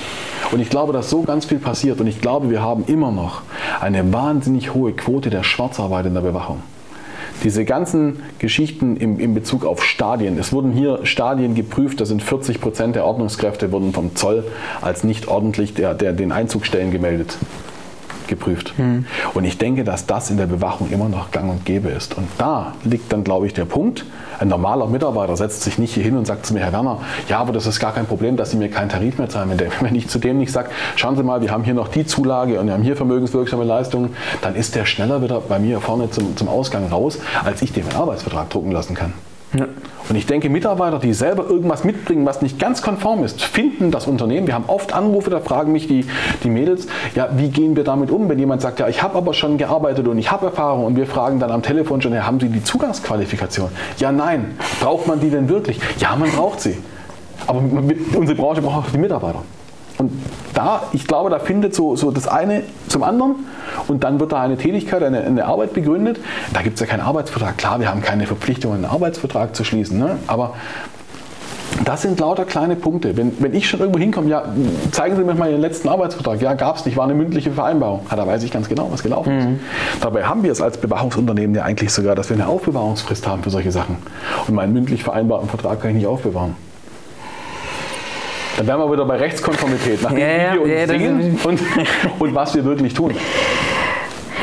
[0.50, 3.42] Und ich glaube, dass so ganz viel passiert und ich glaube, wir haben immer noch
[3.80, 6.62] eine wahnsinnig hohe Quote der Schwarzarbeit in der Bewachung.
[7.44, 10.38] Diese ganzen Geschichten im, in Bezug auf Stadien.
[10.38, 14.44] Es wurden hier Stadien geprüft, da sind 40 Prozent der Ordnungskräfte wurden vom Zoll
[14.80, 17.36] als nicht ordentlich der, der, den Einzugstellen gemeldet
[18.30, 18.78] geprüft.
[18.78, 19.04] Mhm.
[19.34, 22.16] Und ich denke, dass das in der Bewachung immer noch gang und gäbe ist.
[22.16, 24.06] Und da liegt dann, glaube ich, der Punkt.
[24.38, 27.38] Ein normaler Mitarbeiter setzt sich nicht hier hin und sagt zu mir, Herr Werner, ja,
[27.38, 29.50] aber das ist gar kein Problem, dass Sie mir keinen Tarif mehr zahlen.
[29.80, 32.58] Wenn ich zu dem nicht sage, schauen Sie mal, wir haben hier noch die Zulage
[32.58, 36.36] und wir haben hier vermögenswirksame Leistungen, dann ist der schneller wieder bei mir vorne zum,
[36.36, 39.12] zum Ausgang raus, als ich einen Arbeitsvertrag drucken lassen kann.
[39.52, 39.66] Ja.
[40.08, 44.06] Und ich denke, Mitarbeiter, die selber irgendwas mitbringen, was nicht ganz konform ist, finden das
[44.06, 44.46] Unternehmen.
[44.46, 46.04] Wir haben oft Anrufe, da fragen mich die,
[46.42, 49.34] die Mädels, ja, wie gehen wir damit um, wenn jemand sagt, ja, ich habe aber
[49.34, 52.38] schon gearbeitet und ich habe Erfahrung und wir fragen dann am Telefon schon, ja, haben
[52.40, 53.70] Sie die Zugangsqualifikation?
[53.98, 54.56] Ja, nein.
[54.80, 55.80] Braucht man die denn wirklich?
[55.98, 56.76] Ja, man braucht sie.
[57.46, 57.62] Aber
[58.14, 59.42] unsere Branche braucht auch die Mitarbeiter.
[60.00, 60.12] Und
[60.54, 63.34] da, ich glaube, da findet so, so das eine zum anderen
[63.86, 66.18] und dann wird da eine Tätigkeit, eine, eine Arbeit begründet.
[66.54, 67.58] Da gibt es ja keinen Arbeitsvertrag.
[67.58, 70.16] Klar, wir haben keine Verpflichtung, einen Arbeitsvertrag zu schließen, ne?
[70.26, 70.54] aber
[71.84, 73.18] das sind lauter kleine Punkte.
[73.18, 74.44] Wenn, wenn ich schon irgendwo hinkomme, ja,
[74.90, 76.40] zeigen Sie mir mal Ihren letzten Arbeitsvertrag.
[76.40, 78.00] Ja, gab es nicht, war eine mündliche Vereinbarung.
[78.10, 79.44] Ja, da weiß ich ganz genau, was gelaufen ist.
[79.44, 79.60] Mhm.
[80.00, 83.50] Dabei haben wir es als Bewachungsunternehmen ja eigentlich sogar, dass wir eine Aufbewahrungsfrist haben für
[83.50, 83.96] solche Sachen.
[84.48, 86.56] Und meinen mündlich vereinbarten Vertrag kann ich nicht aufbewahren.
[88.60, 91.60] Dann wären wir wieder bei Rechtskonformität, nach dem ja, Video ja, singen und,
[92.18, 93.14] und was wir wirklich tun.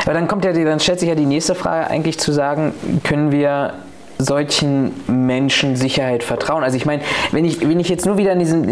[0.02, 3.30] Aber dann kommt ja, dann stellt sich ja die nächste Frage eigentlich zu sagen, können
[3.30, 3.74] wir
[4.18, 6.64] solchen Menschen Sicherheit vertrauen?
[6.64, 8.62] Also ich meine, wenn ich, wenn ich jetzt nur wieder in diesem,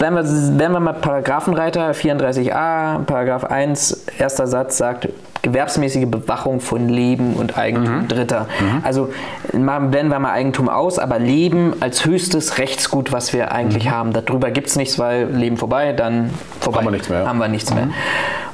[0.00, 5.08] bleiben, wir, bleiben wir mal Paragraphenreiter 34a, Paragraph 1, erster Satz sagt,
[5.46, 8.08] gewerbsmäßige Bewachung von Leben und Eigentum Mhm.
[8.08, 8.48] Dritter.
[8.82, 9.10] Also
[9.56, 14.12] mal blenden wir mal Eigentum aus, aber Leben als höchstes Rechtsgut, was wir eigentlich haben.
[14.12, 16.30] Darüber gibt es nichts, weil Leben vorbei, dann
[16.60, 16.80] vorbei.
[16.80, 16.86] Mhm.
[16.86, 17.26] Haben wir nichts mehr.
[17.28, 17.88] Haben wir nichts mehr.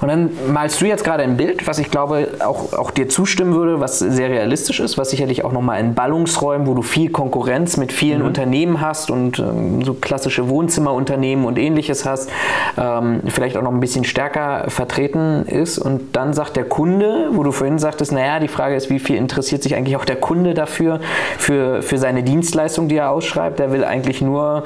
[0.02, 3.54] Und dann malst du jetzt gerade ein Bild, was ich glaube auch, auch dir zustimmen
[3.54, 7.76] würde, was sehr realistisch ist, was sicherlich auch nochmal in Ballungsräumen, wo du viel Konkurrenz
[7.76, 8.26] mit vielen Mhm.
[8.26, 12.30] Unternehmen hast und ähm, so klassische Wohnzimmerunternehmen und ähnliches hast,
[12.76, 15.78] ähm, vielleicht auch noch ein bisschen stärker vertreten ist.
[15.78, 19.16] Und dann sagt der Kunde, wo du vorhin sagtest, naja, die Frage ist, wie viel
[19.16, 21.00] interessiert sich eigentlich auch der Kunde dafür,
[21.38, 23.58] für, für seine Dienstleistung, die er ausschreibt.
[23.58, 24.64] Der will eigentlich nur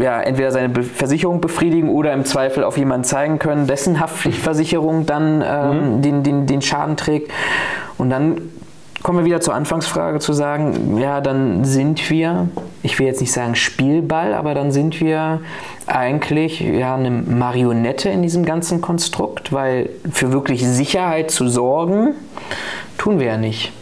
[0.00, 5.06] ja, entweder seine Be Versicherung befriedigen oder im Zweifel auf jemanden zeigen können, dessen Haftpflichtversicherung
[5.06, 7.30] dann ähm, den, den, den Schaden trägt.
[7.98, 8.40] Und dann
[9.06, 12.48] kommen wir wieder zur Anfangsfrage zu sagen, ja, dann sind wir,
[12.82, 15.42] ich will jetzt nicht sagen Spielball, aber dann sind wir
[15.86, 22.14] eigentlich ja eine Marionette in diesem ganzen Konstrukt, weil für wirklich Sicherheit zu sorgen,
[22.98, 23.72] tun wir ja nicht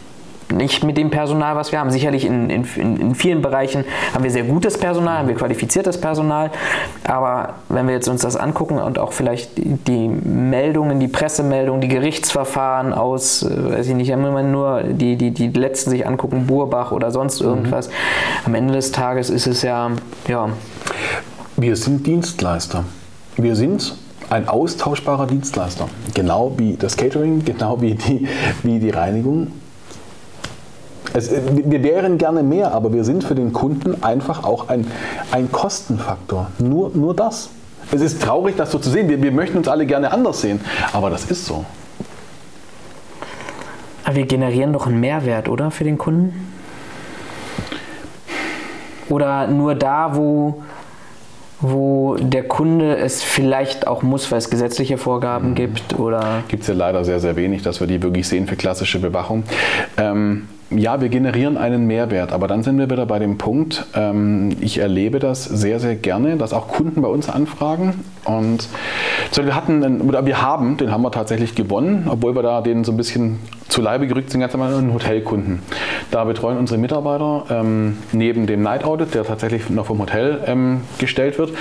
[0.51, 1.89] nicht mit dem Personal, was wir haben.
[1.91, 3.83] Sicherlich in, in, in vielen Bereichen
[4.13, 6.51] haben wir sehr gutes Personal, haben wir qualifiziertes Personal.
[7.03, 11.87] Aber wenn wir jetzt uns das angucken und auch vielleicht die Meldungen, die Pressemeldungen, die
[11.87, 16.47] Gerichtsverfahren aus, äh, weiß ich nicht, wenn wir nur die, die, die letzten sich angucken,
[16.47, 17.89] Burbach oder sonst irgendwas,
[18.45, 19.91] am Ende des Tages ist es ja,
[20.27, 20.49] ja,
[21.57, 22.83] Wir sind Dienstleister.
[23.37, 23.95] Wir sind
[24.29, 25.87] ein austauschbarer Dienstleister.
[26.13, 28.27] Genau wie das Catering, genau wie die,
[28.63, 29.51] wie die Reinigung.
[31.15, 34.85] Es, wir wären gerne mehr, aber wir sind für den Kunden einfach auch ein,
[35.31, 36.47] ein Kostenfaktor.
[36.59, 37.49] Nur, nur das.
[37.91, 39.07] Es ist traurig, das so zu sehen.
[39.07, 40.59] Wir, wir möchten uns alle gerne anders sehen,
[40.91, 41.63] aber das ist so.
[44.03, 46.51] Aber wir generieren doch einen Mehrwert, oder, für den Kunden?
[49.07, 50.63] Oder nur da, wo,
[51.61, 55.97] wo der Kunde es vielleicht auch muss, weil es gesetzliche Vorgaben gibt?
[55.97, 58.99] Oder Gibt es ja leider sehr, sehr wenig, dass wir die wirklich sehen für klassische
[58.99, 59.43] Bewachung.
[59.97, 64.55] Ähm, ja, wir generieren einen Mehrwert, aber dann sind wir wieder bei dem Punkt, ähm,
[64.61, 67.93] ich erlebe das sehr, sehr gerne, dass auch Kunden bei uns anfragen.
[68.25, 68.67] Und
[69.35, 72.91] wir hatten, oder wir haben, den haben wir tatsächlich gewonnen, obwohl wir da den so
[72.91, 75.61] ein bisschen zu Leibe gerückt sind, ganz einen Hotelkunden.
[76.11, 80.81] Da betreuen unsere Mitarbeiter ähm, neben dem Night Audit, der tatsächlich noch vom Hotel ähm,
[80.99, 81.51] gestellt wird,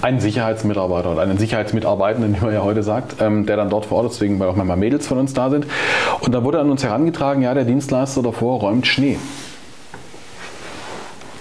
[0.00, 3.98] einen Sicherheitsmitarbeiter oder einen Sicherheitsmitarbeitenden, wie man ja heute sagt, ähm, der dann dort vor
[3.98, 5.66] Ort ist, deswegen, weil auch manchmal Mädels von uns da sind.
[6.20, 9.18] Und da wurde an uns herangetragen, ja, der Dienstleister davor räumt Schnee.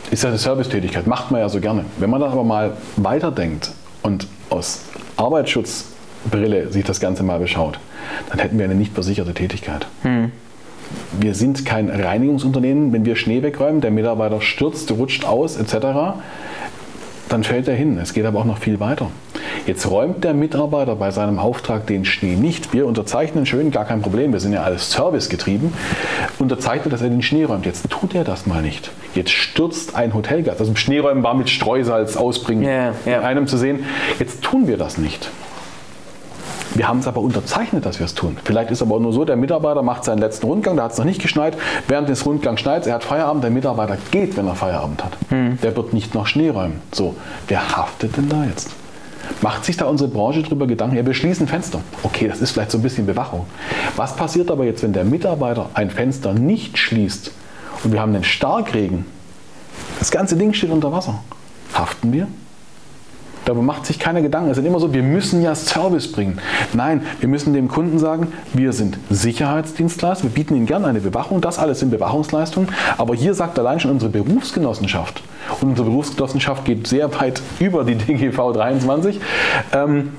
[0.09, 1.85] Ist ja eine Servicetätigkeit, macht man ja so gerne.
[1.99, 3.71] Wenn man das aber mal weiterdenkt
[4.03, 4.83] und aus
[5.17, 7.79] Arbeitsschutzbrille sich das Ganze mal beschaut,
[8.29, 9.87] dann hätten wir eine nicht versicherte Tätigkeit.
[11.19, 12.93] Wir sind kein Reinigungsunternehmen.
[12.93, 16.15] Wenn wir Schnee wegräumen, der Mitarbeiter stürzt, rutscht aus etc.,
[17.29, 17.97] dann fällt er hin.
[18.01, 19.11] Es geht aber auch noch viel weiter.
[19.65, 22.71] Jetzt räumt der Mitarbeiter bei seinem Auftrag den Schnee nicht.
[22.71, 24.31] Wir unterzeichnen schön, gar kein Problem.
[24.31, 25.73] Wir sind ja alles servicegetrieben.
[26.39, 27.65] Unterzeichnet, dass er den Schnee räumt.
[27.65, 28.91] Jetzt tut er das mal nicht.
[29.13, 30.61] Jetzt stürzt ein Hotelgast.
[30.61, 33.17] Also im Schneeräumen war mit Streusalz ausbringen, Ja, ja.
[33.19, 33.83] in einem zu sehen.
[34.19, 35.29] Jetzt tun wir das nicht.
[36.75, 38.37] Wir haben es aber unterzeichnet, dass wir es tun.
[38.43, 40.97] Vielleicht ist aber auch nur so, der Mitarbeiter macht seinen letzten Rundgang, da hat es
[40.97, 41.57] noch nicht geschneit.
[41.87, 45.13] Während des Rundgangs schneit er hat Feierabend, der Mitarbeiter geht, wenn er Feierabend hat.
[45.31, 46.81] Der wird nicht noch Schnee räumen.
[46.91, 47.15] So,
[47.47, 48.69] wer haftet denn da jetzt?
[49.41, 50.95] Macht sich da unsere Branche drüber Gedanken?
[50.95, 51.81] Ja, wir schließen Fenster.
[52.03, 53.45] Okay, das ist vielleicht so ein bisschen Bewachung.
[53.95, 57.31] Was passiert aber jetzt, wenn der Mitarbeiter ein Fenster nicht schließt
[57.83, 59.05] und wir haben einen Starkregen?
[59.99, 61.19] Das ganze Ding steht unter Wasser.
[61.73, 62.27] Haften wir?
[63.47, 64.51] Darüber macht sich keiner Gedanken.
[64.51, 66.39] Es ist immer so, wir müssen ja Service bringen.
[66.73, 71.39] Nein, wir müssen dem Kunden sagen, wir sind Sicherheitsdienstleister, wir bieten ihnen gerne eine Bewachung,
[71.39, 72.69] das alles sind Bewachungsleistungen.
[72.97, 75.23] Aber hier sagt allein schon unsere Berufsgenossenschaft,
[75.61, 79.21] und unsere Berufsgenossenschaft geht sehr weit über die DGV 23,
[79.71, 80.09] ähm,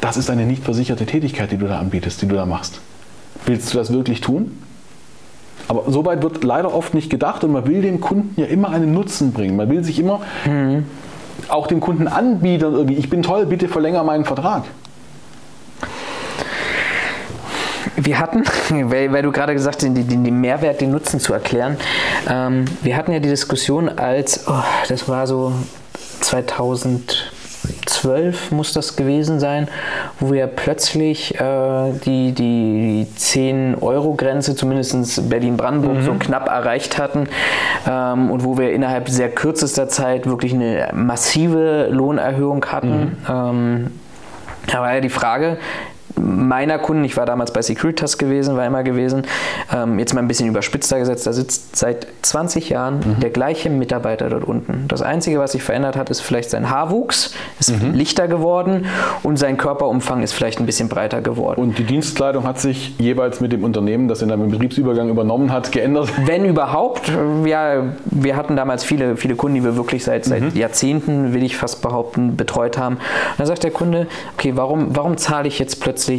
[0.00, 2.80] das ist eine nicht versicherte Tätigkeit, die du da anbietest, die du da machst.
[3.44, 4.56] Willst du das wirklich tun?
[5.68, 8.70] Aber so weit wird leider oft nicht gedacht und man will dem Kunden ja immer
[8.70, 9.56] einen Nutzen bringen.
[9.56, 10.22] Man will sich immer
[11.48, 14.64] auch dem Kunden anbieten, irgendwie, ich bin toll, bitte verlänger meinen Vertrag.
[17.96, 18.44] Wir hatten,
[18.90, 21.76] weil, weil du gerade gesagt hast, den, den, den Mehrwert, den Nutzen zu erklären,
[22.28, 25.52] ähm, wir hatten ja die Diskussion als, oh, das war so
[28.00, 29.68] 2012 muss das gewesen sein,
[30.18, 37.28] wo wir plötzlich äh, die, die 10-Euro-Grenze, zumindest Berlin-Brandenburg, so knapp erreicht hatten
[37.86, 43.16] ähm, und wo wir innerhalb sehr kürzester Zeit wirklich eine massive Lohnerhöhung hatten.
[43.28, 43.90] Ähm,
[44.66, 45.58] da war ja die Frage,
[46.20, 49.22] meiner Kunden, ich war damals bei Securitas gewesen, war immer gewesen,
[49.74, 53.20] ähm, jetzt mal ein bisschen überspitzer gesetzt, da sitzt seit 20 Jahren mhm.
[53.20, 54.86] der gleiche Mitarbeiter dort unten.
[54.88, 57.94] Das Einzige, was sich verändert hat, ist vielleicht sein Haarwuchs, ist mhm.
[57.94, 58.86] lichter geworden
[59.22, 61.60] und sein Körperumfang ist vielleicht ein bisschen breiter geworden.
[61.60, 65.72] Und die Dienstkleidung hat sich jeweils mit dem Unternehmen, das in einem Betriebsübergang übernommen hat,
[65.72, 66.10] geändert?
[66.26, 67.10] Wenn überhaupt.
[67.44, 70.56] Ja, wir hatten damals viele, viele Kunden, die wir wirklich seit, seit mhm.
[70.56, 72.96] Jahrzehnten, will ich fast behaupten, betreut haben.
[72.96, 74.06] Und dann sagt der Kunde,
[74.36, 76.09] okay, warum, warum zahle ich jetzt plötzlich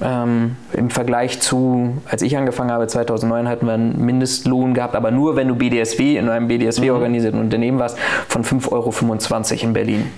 [0.00, 5.10] ähm, Im Vergleich zu, als ich angefangen habe, 2009 hatten wir einen Mindestlohn gehabt, aber
[5.10, 7.46] nur wenn du BDSW in einem BDSW-organisierten mhm.
[7.46, 7.98] Unternehmen warst,
[8.28, 10.12] von 5,25 Euro in Berlin.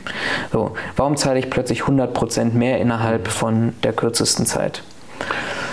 [0.53, 4.83] So, warum zahle ich plötzlich 100% mehr innerhalb von der kürzesten Zeit?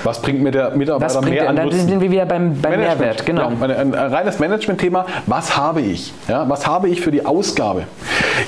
[0.03, 1.79] Was bringt mir der Mitarbeiter mehr an Nutzen?
[1.79, 3.49] Dann sind wir wieder beim, beim Mehrwert, genau.
[3.49, 5.07] Ja, ein, ein reines Management-Thema.
[5.25, 6.13] Was habe ich?
[6.27, 7.85] Ja, was habe ich für die Ausgabe?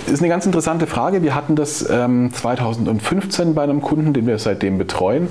[0.08, 1.22] Das ist eine ganz interessante Frage.
[1.22, 5.28] Wir hatten das ähm, 2015 bei einem Kunden, den wir seitdem betreuen.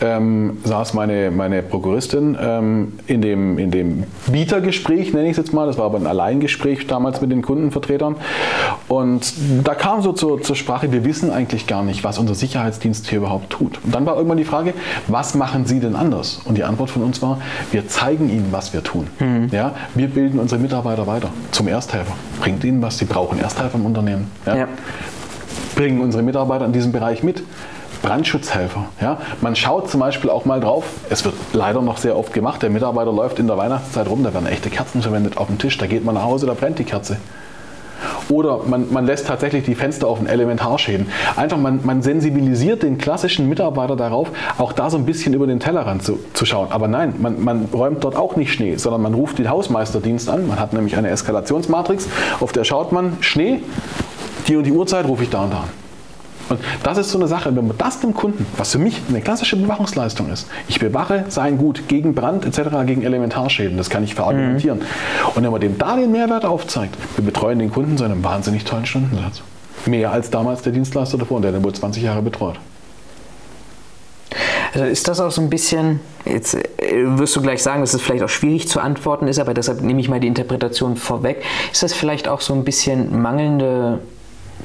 [0.00, 5.52] Ähm, saß meine, meine Prokuristin ähm, in, dem, in dem Bietergespräch, nenne ich es jetzt
[5.52, 5.66] mal.
[5.66, 8.16] Das war aber ein Alleingespräch damals mit den Kundenvertretern.
[8.88, 9.32] Und
[9.64, 13.18] da kam so zur, zur Sprache, wir wissen eigentlich gar nicht, was unser Sicherheitsdienst hier
[13.18, 13.80] überhaupt tut.
[13.84, 14.74] Und dann war irgendwann die Frage,
[15.08, 16.40] was machen machen Sie denn anders?
[16.44, 17.38] Und die Antwort von uns war,
[17.72, 19.06] wir zeigen Ihnen, was wir tun.
[19.18, 19.48] Mhm.
[19.52, 22.14] Ja, wir bilden unsere Mitarbeiter weiter zum Ersthelfer.
[22.40, 23.38] Bringt ihnen, was sie brauchen.
[23.38, 24.11] Ersthelfer im Unternehmen.
[24.46, 24.56] Ja.
[24.56, 24.68] Ja.
[25.74, 27.42] Bringen unsere Mitarbeiter in diesem Bereich mit.
[28.02, 28.86] Brandschutzhelfer.
[29.00, 29.18] Ja?
[29.40, 32.70] Man schaut zum Beispiel auch mal drauf, es wird leider noch sehr oft gemacht, der
[32.70, 35.86] Mitarbeiter läuft in der Weihnachtszeit rum, da werden echte Kerzen verwendet auf dem Tisch, da
[35.86, 37.16] geht man nach Hause, da brennt die Kerze.
[38.28, 41.06] Oder man, man lässt tatsächlich die Fenster offen, Elementarschäden.
[41.36, 44.28] Einfach, man, man sensibilisiert den klassischen Mitarbeiter darauf,
[44.58, 46.68] auch da so ein bisschen über den Tellerrand zu, zu schauen.
[46.70, 50.46] Aber nein, man, man räumt dort auch nicht Schnee, sondern man ruft den Hausmeisterdienst an.
[50.46, 52.08] Man hat nämlich eine Eskalationsmatrix,
[52.40, 53.62] auf der schaut man Schnee,
[54.48, 55.81] die und die Uhrzeit rufe ich da und da an.
[56.52, 59.22] Und das ist so eine Sache, wenn man das dem Kunden, was für mich eine
[59.22, 64.14] klassische Bewachungsleistung ist, ich bewache sein Gut gegen Brand etc., gegen Elementarschäden, das kann ich
[64.14, 64.80] verargumentieren.
[64.80, 65.28] Mhm.
[65.34, 68.64] Und wenn man dem da den Mehrwert aufzeigt, wir betreuen den Kunden zu einem wahnsinnig
[68.64, 69.40] tollen Stundensatz.
[69.86, 72.58] Mehr als damals der Dienstleister davor, der den wohl 20 Jahre betreut.
[74.74, 76.60] Also ist das auch so ein bisschen, jetzt äh,
[77.18, 80.00] wirst du gleich sagen, dass es vielleicht auch schwierig zu antworten ist, aber deshalb nehme
[80.00, 81.42] ich mal die Interpretation vorweg.
[81.70, 84.00] Ist das vielleicht auch so ein bisschen mangelnde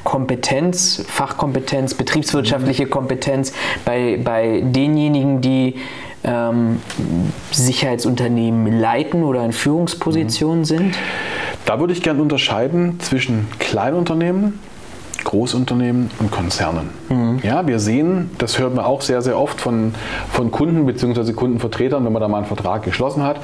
[0.08, 2.92] Kompetenz, Fachkompetenz, betriebswirtschaftliche mhm.
[2.92, 3.52] Kompetenz
[3.84, 5.76] bei, bei denjenigen, die
[6.24, 6.80] ähm,
[7.52, 10.66] Sicherheitsunternehmen leiten oder in Führungspositionen mhm.
[10.66, 10.96] sind?
[11.66, 14.60] Da würde ich gerne unterscheiden zwischen Kleinunternehmen,
[15.26, 16.90] Großunternehmen und Konzernen.
[17.10, 17.42] Mhm.
[17.44, 19.94] Ja, wir sehen, das hört man auch sehr, sehr oft von,
[20.32, 21.34] von Kunden bzw.
[21.34, 23.42] Kundenvertretern, wenn man da mal einen Vertrag geschlossen hat.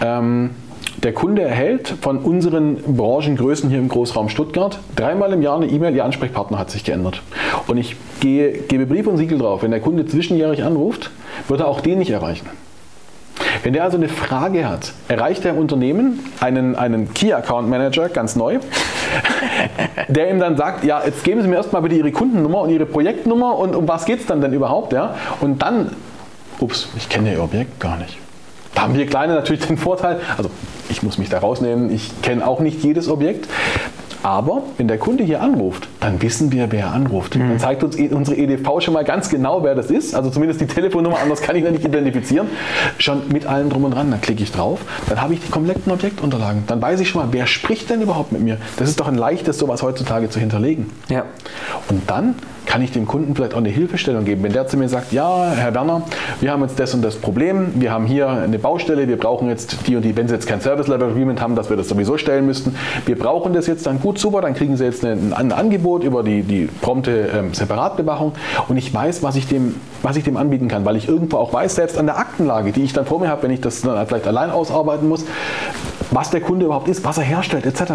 [0.00, 0.50] Ähm,
[1.02, 5.94] der Kunde erhält von unseren Branchengrößen hier im Großraum Stuttgart dreimal im Jahr eine E-Mail,
[5.94, 7.22] Ihr Ansprechpartner hat sich geändert.
[7.66, 11.10] Und ich gehe, gebe Brief und Siegel drauf, wenn der Kunde zwischenjährig anruft,
[11.48, 12.48] wird er auch den nicht erreichen.
[13.62, 18.08] Wenn der also eine Frage hat, erreicht er im Unternehmen einen, einen Key Account Manager,
[18.08, 18.58] ganz neu,
[20.08, 22.86] der ihm dann sagt, ja, jetzt geben Sie mir erstmal bitte Ihre Kundennummer und Ihre
[22.86, 24.92] Projektnummer und um was geht es dann denn überhaupt?
[24.92, 25.16] Ja?
[25.40, 25.92] Und dann,
[26.60, 28.18] ups, ich kenne Ihr Objekt gar nicht.
[28.76, 30.50] Da haben wir Kleine natürlich den Vorteil, also
[30.90, 33.48] ich muss mich da rausnehmen, ich kenne auch nicht jedes Objekt.
[34.22, 37.36] Aber wenn der Kunde hier anruft, dann wissen wir, wer anruft.
[37.36, 37.48] Mhm.
[37.48, 40.14] Dann zeigt uns unsere EDV schon mal ganz genau, wer das ist.
[40.14, 42.48] Also zumindest die Telefonnummer, anders kann ich noch nicht identifizieren.
[42.98, 44.10] Schon mit allem drum und dran.
[44.10, 46.64] Dann klicke ich drauf, dann habe ich die kompletten Objektunterlagen.
[46.66, 48.58] Dann weiß ich schon mal, wer spricht denn überhaupt mit mir.
[48.78, 50.90] Das ist doch ein leichtes, sowas heutzutage zu hinterlegen.
[51.08, 51.24] Ja.
[51.88, 52.34] Und dann
[52.76, 54.42] kann ich dem Kunden vielleicht auch eine Hilfestellung geben.
[54.42, 56.02] Wenn der zu mir sagt, ja, Herr Werner,
[56.42, 59.78] wir haben jetzt das und das Problem, wir haben hier eine Baustelle, wir brauchen jetzt
[59.86, 62.18] die und die, wenn Sie jetzt kein Service Level Agreement haben, dass wir das sowieso
[62.18, 65.52] stellen müssten, wir brauchen das jetzt dann gut, super, dann kriegen Sie jetzt ein, ein
[65.52, 68.32] Angebot über die, die prompte ähm, Separatbewachung
[68.68, 71.54] und ich weiß, was ich, dem, was ich dem anbieten kann, weil ich irgendwo auch
[71.54, 74.06] weiß, selbst an der Aktenlage, die ich dann vor mir habe, wenn ich das dann
[74.06, 75.24] vielleicht allein ausarbeiten muss,
[76.10, 77.92] was der Kunde überhaupt ist, was er herstellt, etc.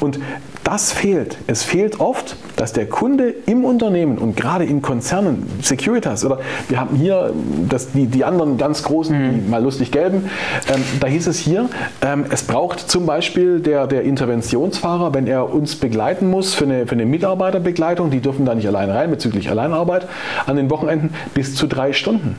[0.00, 0.18] Und
[0.64, 1.38] das fehlt.
[1.46, 6.78] Es fehlt oft, dass der Kunde im Unternehmen und gerade in Konzernen, Securitas oder wir
[6.78, 7.32] haben hier
[7.68, 9.44] das, die, die anderen ganz großen, mhm.
[9.44, 10.28] die mal lustig gelben,
[10.72, 11.70] ähm, da hieß es hier,
[12.02, 16.86] ähm, es braucht zum Beispiel der, der Interventionsfahrer, wenn er uns begleiten muss für eine,
[16.86, 20.06] für eine Mitarbeiterbegleitung, die dürfen da nicht allein rein bezüglich Alleinarbeit,
[20.44, 22.36] an den Wochenenden bis zu drei Stunden.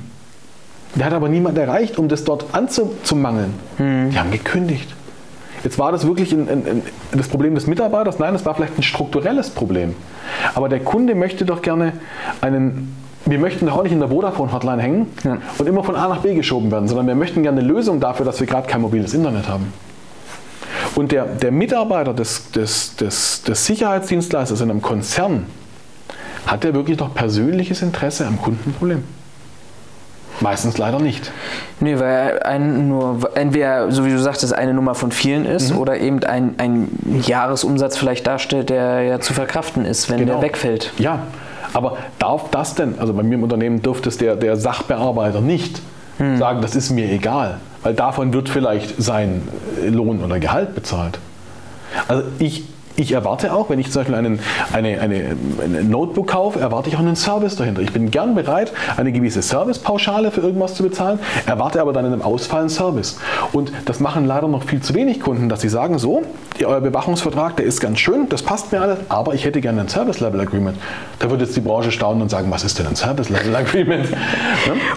[0.95, 3.53] Der hat aber niemand erreicht, um das dort anzumangeln.
[3.77, 4.09] Mhm.
[4.11, 4.95] Die haben gekündigt.
[5.63, 8.17] Jetzt war das wirklich ein, ein, ein, das Problem des Mitarbeiters?
[8.19, 9.95] Nein, das war vielleicht ein strukturelles Problem.
[10.55, 11.93] Aber der Kunde möchte doch gerne
[12.41, 15.37] einen, wir möchten doch auch nicht in der Vodafone-Hotline hängen ja.
[15.57, 18.25] und immer von A nach B geschoben werden, sondern wir möchten gerne eine Lösung dafür,
[18.25, 19.73] dass wir gerade kein mobiles Internet haben.
[20.95, 25.45] Und der, der Mitarbeiter des, des, des, des Sicherheitsdienstleisters in einem Konzern,
[26.47, 29.03] hat er wirklich noch persönliches Interesse am Kundenproblem?
[30.41, 31.31] Meistens leider nicht.
[31.79, 35.77] Nee, weil ein nur entweder, so wie du sagtest, eine Nummer von vielen ist Mhm.
[35.79, 36.87] oder eben ein, ein
[37.25, 40.33] Jahresumsatz vielleicht darstellt, der ja zu verkraften ist, wenn Genau.
[40.33, 40.93] der wegfällt.
[40.97, 41.19] Ja,
[41.73, 45.81] aber darf das denn, also bei mir im Unternehmen dürfte es der, der Sachbearbeiter nicht
[46.37, 49.47] sagen, das ist mir egal, weil davon wird vielleicht sein
[49.87, 51.17] Lohn oder Gehalt bezahlt.
[52.09, 52.63] Also ich,
[52.99, 54.39] ich erwarte auch, wenn ich zum Beispiel einen,
[54.73, 57.81] eine, eine, ein Notebook kaufe, erwarte ich auch einen Service dahinter.
[57.81, 62.13] Ich bin gern bereit, eine gewisse Servicepauschale für irgendwas zu bezahlen, erwarte aber dann in
[62.13, 63.17] einem Ausfall einen Service.
[63.53, 66.23] Und das machen leider noch viel zu wenig Kunden, dass sie sagen, so,
[66.63, 69.87] euer Bewachungsvertrag, der ist ganz schön, das passt mir alles, aber ich hätte gerne ein
[69.87, 70.77] Service-Level-Agreement.
[71.19, 74.11] Da wird jetzt die Branche staunen und sagen, was ist denn ein Service-Level-Agreement?
[74.11, 74.17] ne?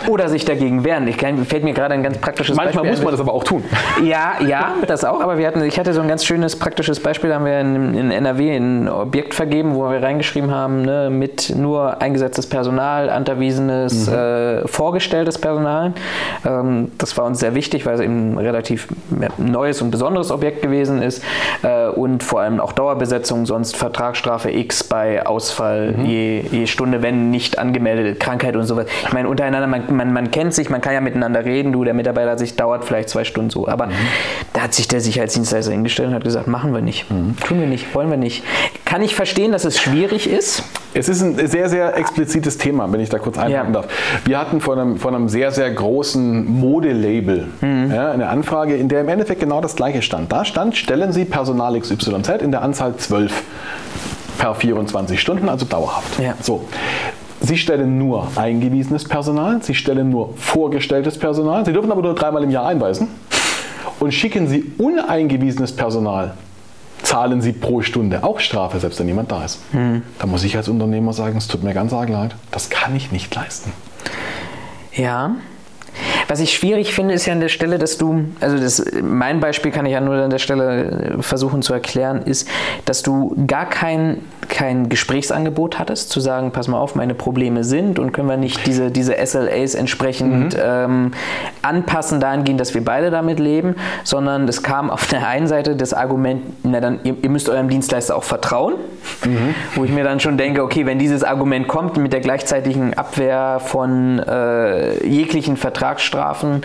[0.08, 1.06] Oder sich dagegen wehren.
[1.06, 3.04] Ich kann, fällt mir gerade ein ganz praktisches Manchmal Beispiel muss ein.
[3.04, 3.62] man das aber auch tun.
[4.02, 7.30] Ja, ja, das auch, aber wir hatten, ich hatte so ein ganz schönes praktisches Beispiel,
[7.30, 11.54] da haben wir in, in NRW ein Objekt vergeben, wo wir reingeschrieben haben, ne, mit
[11.56, 15.92] nur eingesetztes Personal, anterwiesenes, äh, vorgestelltes Personal.
[16.46, 18.88] Ähm, das war uns sehr wichtig, weil es eben ein relativ
[19.38, 21.22] neues und besonderes Objekt gewesen ist
[21.62, 27.30] äh, und vor allem auch Dauerbesetzung, sonst Vertragsstrafe X bei Ausfall je, je Stunde, wenn
[27.30, 28.86] nicht angemeldete Krankheit und sowas.
[29.06, 31.94] Ich meine, untereinander, man, man, man kennt sich, man kann ja miteinander reden, du, der
[31.94, 33.88] Mitarbeiter sich dauert vielleicht zwei Stunden so, aber
[34.52, 37.81] da hat sich der Sicherheitsdienstleister hingestellt und hat gesagt, machen wir nicht, tun wir nicht,
[37.94, 38.44] wollen wir nicht.
[38.84, 40.62] Kann ich verstehen, dass es schwierig ist?
[40.94, 43.80] Es ist ein sehr, sehr explizites Thema, wenn ich da kurz einhaken Ja.
[43.80, 43.88] darf.
[44.26, 49.00] Wir hatten von einem, von einem sehr, sehr großen Modelabel ja, eine Anfrage, in der
[49.00, 50.30] im Endeffekt genau das Gleiche stand.
[50.30, 53.32] Da stand, stellen Sie Personal XYZ in der Anzahl 12
[54.38, 56.18] per 24 Stunden, also dauerhaft.
[56.20, 56.34] Ja.
[56.40, 56.64] So.
[57.40, 62.44] Sie stellen nur eingewiesenes Personal, Sie stellen nur vorgestelltes Personal, Sie dürfen aber nur dreimal
[62.44, 63.08] im Jahr einweisen
[63.98, 66.34] und schicken Sie uneingewiesenes Personal
[67.12, 69.60] zahlen Sie pro Stunde auch Strafe, selbst wenn niemand da ist.
[70.18, 73.12] Da muss ich als Unternehmer sagen, es tut mir ganz arg leid, das kann ich
[73.12, 73.70] nicht leisten.
[74.94, 75.36] Ja.
[76.28, 79.70] Was ich schwierig finde, ist ja an der Stelle, dass du, also das, mein Beispiel
[79.70, 82.48] kann ich ja nur an der Stelle äh, versuchen zu erklären, ist,
[82.84, 84.18] dass du gar kein,
[84.48, 88.66] kein Gesprächsangebot hattest, zu sagen, pass mal auf, meine Probleme sind und können wir nicht
[88.66, 91.12] diese, diese SLAs entsprechend ähm,
[91.62, 95.94] anpassen dahingehend, dass wir beide damit leben, sondern es kam auf der einen Seite das
[95.94, 98.74] Argument, na dann, ihr, ihr müsst eurem Dienstleister auch vertrauen,
[99.74, 103.60] wo ich mir dann schon denke, okay, wenn dieses Argument kommt mit der gleichzeitigen Abwehr
[103.64, 105.56] von äh, jeglichen
[106.12, 106.60] Vertragsstrafen,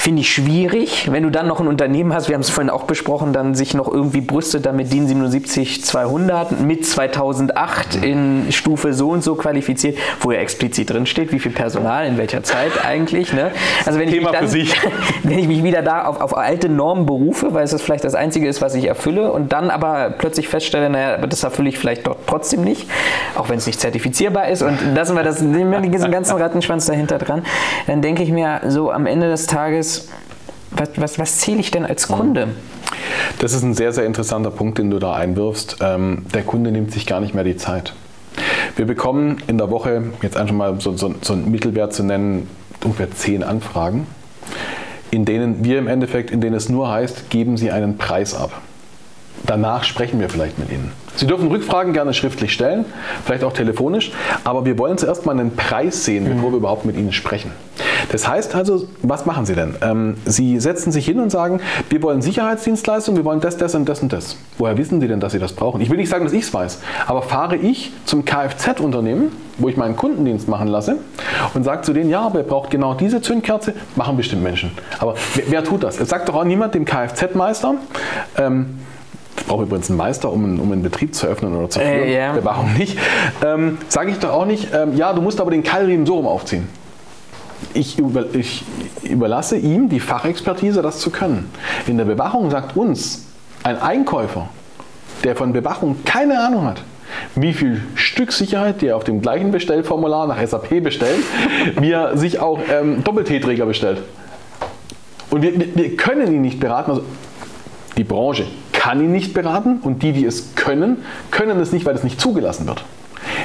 [0.00, 1.12] finde ich schwierig.
[1.12, 3.74] Wenn du dann noch ein Unternehmen hast, wir haben es vorhin auch besprochen, dann sich
[3.74, 9.98] noch irgendwie brüstet damit DIN 77 200 mit 2008 in Stufe so und so qualifiziert,
[10.20, 13.34] wo ja explizit drin steht, wie viel Personal in welcher Zeit eigentlich.
[13.34, 13.50] Ne?
[13.84, 14.74] Also wenn ich, Thema mich dann, für sich.
[15.22, 18.14] wenn ich mich wieder da auf, auf alte Normen berufe, weil es das vielleicht das
[18.14, 22.06] Einzige ist, was ich erfülle und dann aber plötzlich feststelle, naja, das erfülle ich vielleicht
[22.06, 22.88] doch trotzdem nicht,
[23.34, 26.86] auch wenn es nicht zertifizierbar ist und lassen wir das, nehmen wir diesen ganzen Rattenschwanz
[26.86, 27.44] dahinter dran,
[27.86, 29.89] dann denke ich mir so am Ende des Tages,
[30.70, 32.48] was, was, was zähle ich denn als Kunde?
[33.38, 35.78] Das ist ein sehr, sehr interessanter Punkt, den du da einwirfst.
[35.80, 37.94] Ähm, der Kunde nimmt sich gar nicht mehr die Zeit.
[38.76, 42.48] Wir bekommen in der Woche, jetzt einfach mal so, so, so einen Mittelwert zu nennen,
[42.84, 44.06] ungefähr zehn Anfragen,
[45.10, 48.52] in denen wir im Endeffekt, in denen es nur heißt, geben Sie einen Preis ab.
[49.44, 50.92] Danach sprechen wir vielleicht mit Ihnen.
[51.16, 52.84] Sie dürfen Rückfragen gerne schriftlich stellen,
[53.24, 54.12] vielleicht auch telefonisch,
[54.44, 57.52] aber wir wollen zuerst mal einen Preis sehen, bevor wir überhaupt mit Ihnen sprechen.
[58.10, 59.74] Das heißt also, was machen Sie denn?
[59.82, 63.88] Ähm, Sie setzen sich hin und sagen, wir wollen Sicherheitsdienstleistungen, wir wollen das, das und
[63.88, 64.36] das und das.
[64.58, 65.80] Woher wissen Sie denn, dass Sie das brauchen?
[65.80, 69.76] Ich will nicht sagen, dass ich es weiß, aber fahre ich zum Kfz-Unternehmen, wo ich
[69.76, 70.96] meinen Kundendienst machen lasse
[71.54, 74.72] und sage zu denen, ja, aber ihr braucht genau diese Zündkerze, machen bestimmt Menschen.
[74.98, 76.00] Aber wer, wer tut das?
[76.00, 77.74] Es sagt doch auch niemand dem Kfz-Meister,
[78.38, 78.78] ähm,
[79.46, 81.90] brauche übrigens einen Meister, um, einen- um einen Betrieb zu öffnen oder zu führen.
[81.92, 82.32] Äh, ja.
[82.32, 82.98] Bewachung nicht.
[83.44, 86.26] Ähm, Sage ich doch auch nicht, ähm, ja, du musst aber den Keilriemen so rum
[86.26, 86.68] aufziehen.
[87.74, 88.64] Ich, über, ich
[89.02, 91.50] überlasse ihm die Fachexpertise, das zu können.
[91.86, 93.26] In der Bewachung sagt uns
[93.62, 94.48] ein Einkäufer,
[95.24, 96.82] der von Bewachung keine Ahnung hat,
[97.34, 101.18] wie viel Stück Sicherheit, die er auf dem gleichen Bestellformular nach SAP bestellt,
[101.80, 104.02] wie er sich auch ähm, Doppel-T-Träger bestellt.
[105.30, 106.90] Und wir, wir- wir können ihn nicht beraten.
[106.92, 107.02] Also
[107.96, 108.46] die Branche
[108.80, 112.18] kann ihn nicht beraten und die, die es können, können es nicht, weil es nicht
[112.18, 112.82] zugelassen wird.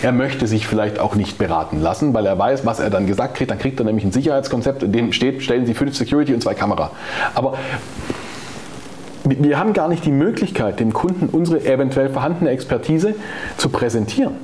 [0.01, 3.35] Er möchte sich vielleicht auch nicht beraten lassen, weil er weiß, was er dann gesagt
[3.35, 3.51] kriegt.
[3.51, 6.53] Dann kriegt er nämlich ein Sicherheitskonzept, in dem steht, stellen Sie fünf Security und zwei
[6.53, 6.91] Kamera.
[7.33, 7.55] Aber
[9.25, 13.15] wir haben gar nicht die Möglichkeit, dem Kunden unsere eventuell vorhandene Expertise
[13.57, 14.35] zu präsentieren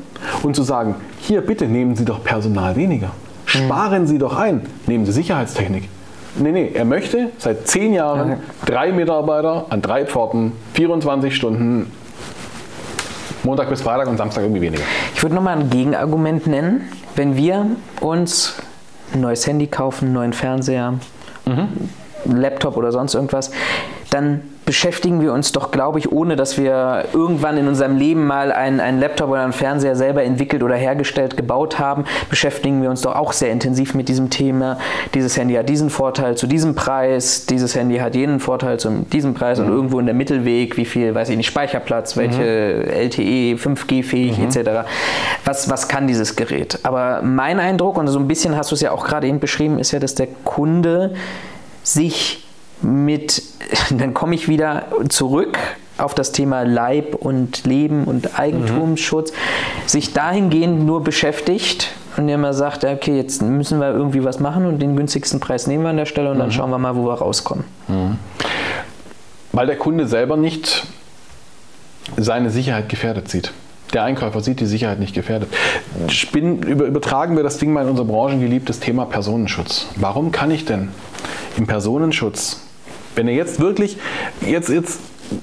[0.44, 3.12] und zu sagen, hier bitte nehmen Sie doch Personal weniger.
[3.46, 5.88] Sparen Sie doch ein, nehmen Sie Sicherheitstechnik.
[6.36, 11.92] Nee, nee, er möchte seit zehn Jahren drei Mitarbeiter an drei Pforten, 24 Stunden,
[13.44, 14.84] Montag bis Freitag und Samstag irgendwie weniger.
[15.14, 16.90] Ich würde nochmal ein Gegenargument nennen.
[17.16, 17.66] Wenn wir
[18.00, 18.56] uns
[19.14, 20.94] ein neues Handy kaufen, einen neuen Fernseher,
[21.46, 21.68] mhm.
[22.26, 23.52] Laptop oder sonst irgendwas,
[24.10, 28.52] dann beschäftigen wir uns doch, glaube ich, ohne dass wir irgendwann in unserem Leben mal
[28.52, 33.02] einen, einen Laptop oder einen Fernseher selber entwickelt oder hergestellt, gebaut haben, beschäftigen wir uns
[33.02, 34.78] doch auch sehr intensiv mit diesem Thema.
[35.14, 39.34] Dieses Handy hat diesen Vorteil zu diesem Preis, dieses Handy hat jenen Vorteil zu diesem
[39.34, 39.66] Preis mhm.
[39.66, 42.92] und irgendwo in der Mittelweg, wie viel, weiß ich nicht, Speicherplatz, welche mhm.
[42.92, 44.46] LTE, 5G-fähig mhm.
[44.46, 44.88] etc.
[45.44, 46.80] Was, was kann dieses Gerät?
[46.84, 49.80] Aber mein Eindruck, und so ein bisschen hast du es ja auch gerade eben beschrieben,
[49.80, 51.14] ist ja, dass der Kunde
[51.84, 52.41] sich
[52.84, 53.42] mit,
[53.90, 55.58] dann komme ich wieder zurück
[55.98, 59.36] auf das Thema Leib und Leben und Eigentumsschutz, mhm.
[59.88, 64.80] sich dahingehend nur beschäftigt und immer sagt, okay, jetzt müssen wir irgendwie was machen und
[64.82, 66.42] den günstigsten Preis nehmen wir an der Stelle und mhm.
[66.42, 67.66] dann schauen wir mal, wo wir rauskommen.
[67.88, 68.18] Mhm.
[69.52, 70.88] Weil der Kunde selber nicht
[72.18, 73.54] seine Sicherheit gefährdet sieht.
[73.94, 75.50] Der Einkäufer sieht die Sicherheit nicht gefährdet.
[76.08, 79.88] Spinn, übertragen wir das Ding mal in unser branchengeliebtes Thema Personenschutz.
[79.98, 80.90] Warum kann ich denn
[81.58, 82.62] im Personenschutz
[83.16, 83.98] wenn ihr jetzt wirklich,
[84.42, 85.00] jetzt, jetzt,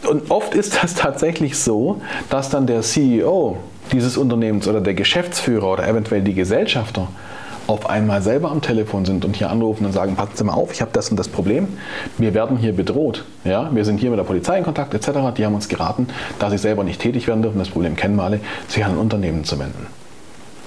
[0.08, 2.00] und oft ist das tatsächlich so,
[2.30, 3.58] dass dann der CEO
[3.92, 7.08] dieses Unternehmens oder der Geschäftsführer oder eventuell die Gesellschafter
[7.68, 10.72] auf einmal selber am Telefon sind und hier anrufen und sagen, passen Sie mal auf,
[10.72, 11.68] ich habe das und das Problem,
[12.16, 13.26] wir werden hier bedroht.
[13.44, 13.68] Ja?
[13.74, 15.10] Wir sind hier mit der Polizei in Kontakt etc.
[15.36, 16.08] Die haben uns geraten,
[16.38, 18.98] da sie selber nicht tätig werden dürfen, das Problem kennen wir alle, sich an ein
[18.98, 19.86] Unternehmen zu wenden.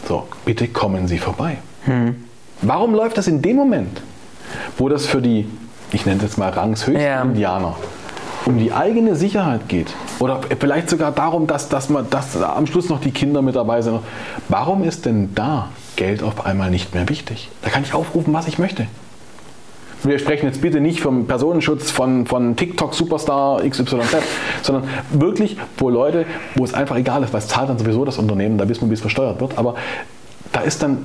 [0.08, 1.58] So, bitte kommen Sie vorbei.
[1.86, 2.16] Hm.
[2.62, 4.02] Warum läuft das in dem Moment,
[4.78, 5.48] wo das für die
[5.94, 7.22] ich nenne es jetzt mal Rangshöchsten ja.
[7.22, 7.76] Indianer,
[8.46, 9.94] um die eigene Sicherheit geht.
[10.20, 13.82] Oder vielleicht sogar darum, dass, dass, man, dass am Schluss noch die Kinder mit dabei
[13.82, 14.00] sind.
[14.48, 17.50] Warum ist denn da Geld auf einmal nicht mehr wichtig?
[17.62, 18.88] Da kann ich aufrufen, was ich möchte.
[20.04, 24.18] Wir sprechen jetzt bitte nicht vom Personenschutz von, von TikTok-Superstar XYZ,
[24.64, 26.26] sondern wirklich, wo Leute,
[26.56, 28.90] wo es einfach egal ist, weil es zahlt dann sowieso das Unternehmen, da wissen wir,
[28.90, 29.76] wie es versteuert wird, aber
[30.52, 31.00] da ist dann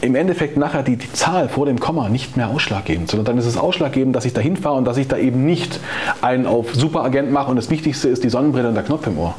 [0.00, 3.46] im Endeffekt nachher die, die, Zahl vor dem Komma nicht mehr ausschlaggebend, sondern dann ist
[3.46, 5.80] es ausschlaggebend, dass ich da hinfahre und dass ich da eben nicht
[6.20, 9.34] einen auf Superagent mache und das Wichtigste ist die Sonnenbrille und der Knopf im Ohr.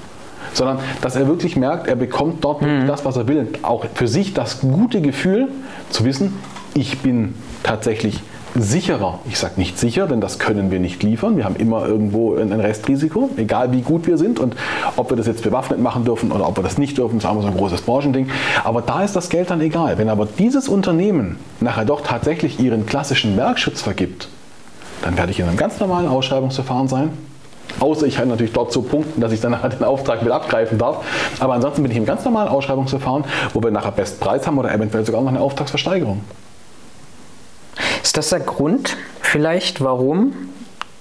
[0.54, 2.88] Sondern dass er wirklich merkt, er bekommt dort mhm.
[2.88, 3.48] das, was er will.
[3.62, 5.48] Auch für sich das gute Gefühl
[5.90, 6.34] zu wissen,
[6.74, 8.22] ich bin tatsächlich
[8.56, 9.20] sicherer.
[9.26, 11.38] Ich sage nicht sicher, denn das können wir nicht liefern.
[11.38, 14.56] Wir haben immer irgendwo ein Restrisiko, egal wie gut wir sind und
[14.96, 17.42] ob wir das jetzt bewaffnet machen dürfen oder ob wir das nicht dürfen, das ist
[17.42, 18.30] so ein großes Branchending.
[18.64, 19.98] Aber da ist das Geld dann egal.
[19.98, 24.30] Wenn aber dieses Unternehmen nachher doch tatsächlich ihren klassischen Werkschutz vergibt,
[25.02, 27.12] dann werde ich in einem ganz normalen Ausschreibungsverfahren sein.
[27.80, 30.78] Außer ich kann natürlich dort so punkten, dass ich dann halt den Auftrag mit abgreifen
[30.78, 31.06] darf.
[31.40, 33.24] Aber ansonsten bin ich im ganz normalen Ausschreibungsverfahren,
[33.54, 36.22] wo wir nachher Bestpreis haben oder eventuell sogar noch eine Auftragsversteigerung.
[38.04, 40.34] Ist das der Grund vielleicht, warum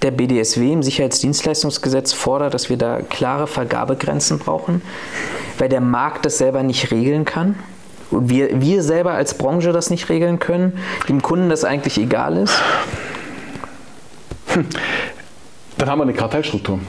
[0.01, 4.81] der BDSW im Sicherheitsdienstleistungsgesetz fordert, dass wir da klare Vergabegrenzen brauchen,
[5.57, 7.55] weil der Markt das selber nicht regeln kann?
[8.11, 12.37] Und wir, wir selber als Branche das nicht regeln können, dem Kunden das eigentlich egal
[12.37, 12.59] ist?
[14.47, 14.65] Hm.
[15.77, 16.79] Dann haben wir eine Kartellstruktur.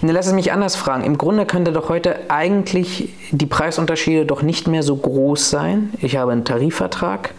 [0.00, 1.04] lass es mich anders fragen.
[1.04, 5.92] Im Grunde könnte doch heute eigentlich die Preisunterschiede doch nicht mehr so groß sein.
[6.00, 7.34] Ich habe einen Tarifvertrag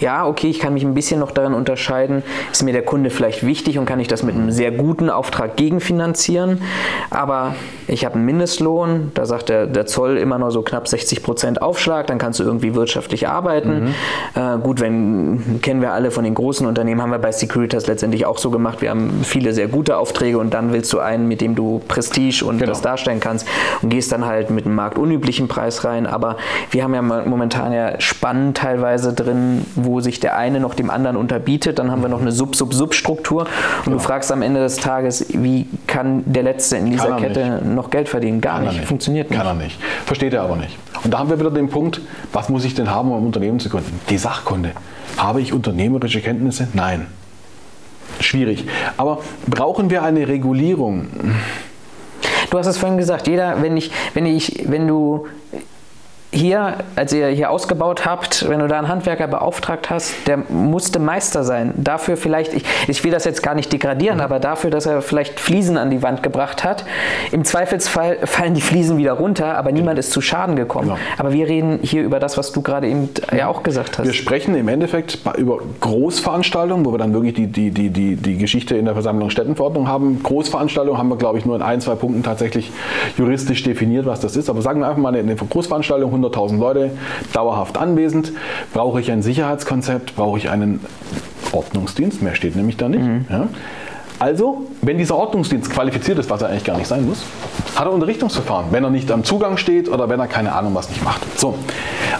[0.00, 2.22] ja, okay, ich kann mich ein bisschen noch darin unterscheiden,
[2.52, 5.56] ist mir der Kunde vielleicht wichtig und kann ich das mit einem sehr guten Auftrag
[5.56, 6.62] gegenfinanzieren,
[7.10, 7.54] aber
[7.86, 11.62] ich habe einen Mindestlohn, da sagt der, der Zoll immer noch so knapp 60 Prozent
[11.62, 13.94] Aufschlag, dann kannst du irgendwie wirtschaftlich arbeiten.
[14.34, 14.40] Mhm.
[14.40, 18.26] Äh, gut, wenn, kennen wir alle von den großen Unternehmen, haben wir bei Securitas letztendlich
[18.26, 21.40] auch so gemacht, wir haben viele sehr gute Aufträge und dann willst du einen, mit
[21.40, 22.70] dem du Prestige und genau.
[22.70, 23.48] das darstellen kannst
[23.82, 26.36] und gehst dann halt mit einem marktunüblichen Preis rein, aber
[26.70, 30.90] wir haben ja momentan ja Spannen teilweise drin, wo wo sich der eine noch dem
[30.90, 31.78] anderen unterbietet.
[31.78, 33.42] Dann haben wir noch eine Sub-Sub-Sub-Struktur.
[33.42, 33.96] Und genau.
[33.96, 37.74] du fragst am Ende des Tages, wie kann der Letzte in dieser Kette nicht.
[37.74, 38.40] noch Geld verdienen?
[38.40, 38.74] Gar nicht.
[38.74, 38.84] nicht.
[38.84, 39.38] Funktioniert nicht.
[39.38, 39.80] Kann er nicht.
[40.04, 40.76] Versteht er aber nicht.
[41.02, 42.00] Und da haben wir wieder den Punkt,
[42.32, 43.98] was muss ich denn haben, um ein Unternehmen zu gründen?
[44.10, 44.72] Die Sachkunde.
[45.16, 46.68] Habe ich unternehmerische Kenntnisse?
[46.74, 47.06] Nein.
[48.20, 48.66] Schwierig.
[48.96, 51.08] Aber brauchen wir eine Regulierung?
[52.50, 55.26] Du hast es vorhin gesagt, jeder, wenn ich, wenn ich, wenn du
[56.38, 60.98] hier, als ihr hier ausgebaut habt, wenn du da einen Handwerker beauftragt hast, der musste
[60.98, 61.72] Meister sein.
[61.76, 64.22] Dafür vielleicht, ich, ich will das jetzt gar nicht degradieren, mhm.
[64.22, 66.84] aber dafür, dass er vielleicht Fliesen an die Wand gebracht hat.
[67.32, 70.88] Im Zweifelsfall fallen die Fliesen wieder runter, aber niemand ist zu Schaden gekommen.
[70.88, 70.98] Genau.
[71.18, 74.06] Aber wir reden hier über das, was du gerade eben ja auch gesagt hast.
[74.06, 78.38] Wir sprechen im Endeffekt über Großveranstaltungen, wo wir dann wirklich die, die, die, die, die
[78.38, 80.22] Geschichte in der Versammlung Städtenverordnung haben.
[80.22, 82.70] Großveranstaltungen haben wir, glaube ich, nur in ein, zwei Punkten tatsächlich
[83.16, 84.48] juristisch definiert, was das ist.
[84.48, 86.90] Aber sagen wir einfach mal eine, Großveranstaltung, 100.000 Leute
[87.32, 88.32] dauerhaft anwesend.
[88.72, 90.16] Brauche ich ein Sicherheitskonzept?
[90.16, 90.80] Brauche ich einen
[91.52, 92.22] Ordnungsdienst?
[92.22, 93.02] Mehr steht nämlich da nicht.
[93.02, 93.24] Mhm.
[93.30, 93.48] Ja?
[94.20, 97.22] Also, wenn dieser Ordnungsdienst qualifiziert ist, was er eigentlich gar nicht sein muss,
[97.76, 100.88] hat er Unterrichtungsverfahren, wenn er nicht am Zugang steht oder wenn er keine Ahnung was
[100.88, 101.20] nicht macht.
[101.38, 101.54] So,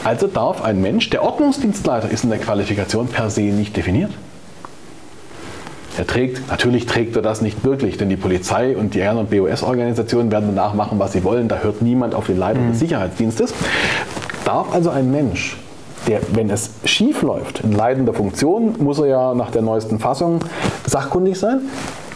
[0.04, 4.12] also darf ein Mensch, der Ordnungsdienstleiter ist in der Qualifikation per se nicht definiert.
[5.98, 9.30] Er trägt, natürlich trägt er das nicht wirklich, denn die Polizei und die R- und
[9.30, 11.48] BOS-Organisationen werden danach machen, was sie wollen.
[11.48, 13.52] Da hört niemand auf den Leiter des Sicherheitsdienstes.
[14.44, 15.56] Darf also ein Mensch,
[16.06, 20.38] der, wenn es schief läuft, in leitender Funktion, muss er ja nach der neuesten Fassung
[20.86, 21.62] sachkundig sein,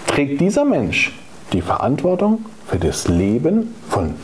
[0.07, 1.19] trägt dieser Mensch
[1.53, 4.15] die Verantwortung für das Leben von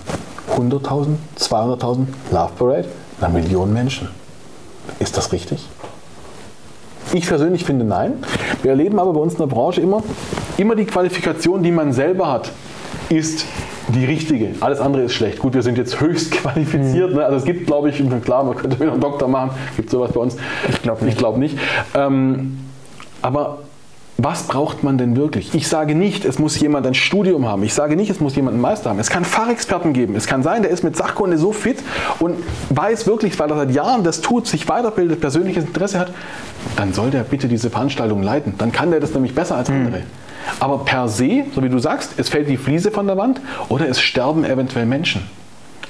[0.56, 2.88] 100.000, 200.000 Love Parade,
[3.20, 4.08] einer Million Menschen.
[5.00, 5.66] Ist das richtig?
[7.12, 8.14] Ich persönlich finde nein.
[8.62, 10.02] Wir erleben aber bei uns in der Branche immer,
[10.56, 12.52] immer die Qualifikation, die man selber hat,
[13.08, 13.46] ist
[13.88, 14.50] die richtige.
[14.60, 15.38] Alles andere ist schlecht.
[15.38, 17.14] Gut, wir sind jetzt höchst qualifiziert.
[17.14, 17.24] Ne?
[17.24, 19.50] Also es gibt, glaube ich, klar, man könnte wieder einen Doktor machen.
[19.76, 20.36] Gibt sowas bei uns?
[20.68, 21.14] Ich glaube nicht.
[21.14, 21.58] Ich glaube nicht.
[21.94, 22.58] Ähm,
[23.22, 23.58] aber
[24.20, 25.54] was braucht man denn wirklich?
[25.54, 27.62] Ich sage nicht, es muss jemand ein Studium haben.
[27.62, 28.98] Ich sage nicht, es muss jemand einen Meister haben.
[28.98, 30.16] Es kann Fachexperten geben.
[30.16, 31.78] Es kann sein, der ist mit Sachkunde so fit
[32.18, 32.34] und
[32.70, 36.12] weiß wirklich, weil er seit Jahren das tut, sich weiterbildet, persönliches Interesse hat.
[36.74, 38.54] Dann soll der bitte diese Veranstaltung leiten.
[38.58, 40.02] Dann kann der das nämlich besser als andere.
[40.58, 43.88] Aber per se, so wie du sagst, es fällt die Fliese von der Wand oder
[43.88, 45.22] es sterben eventuell Menschen.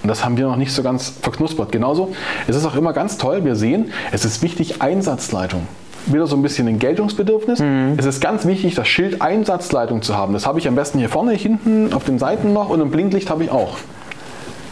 [0.02, 1.72] Und das haben wir noch nicht so ganz verknuspert.
[1.72, 2.12] Genauso,
[2.46, 5.66] es ist auch immer ganz toll, wir sehen, es ist wichtig, Einsatzleitung.
[6.06, 7.62] Wieder so ein bisschen ein Geltungsbedürfnis.
[7.96, 10.32] Es ist ganz wichtig, das Schild Einsatzleitung zu haben.
[10.32, 13.30] Das habe ich am besten hier vorne, hinten, auf den Seiten noch und ein Blinklicht
[13.30, 13.76] habe ich auch.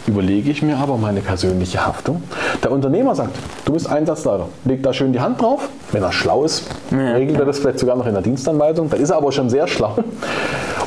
[0.07, 2.23] Überlege ich mir aber meine persönliche Haftung.
[2.63, 5.67] Der Unternehmer sagt, du bist Einsatzleiter, legt da schön die Hand drauf.
[5.91, 8.89] Wenn er schlau ist, regelt er das vielleicht sogar noch in der Dienstanweisung.
[8.89, 9.97] Da ist er aber schon sehr schlau.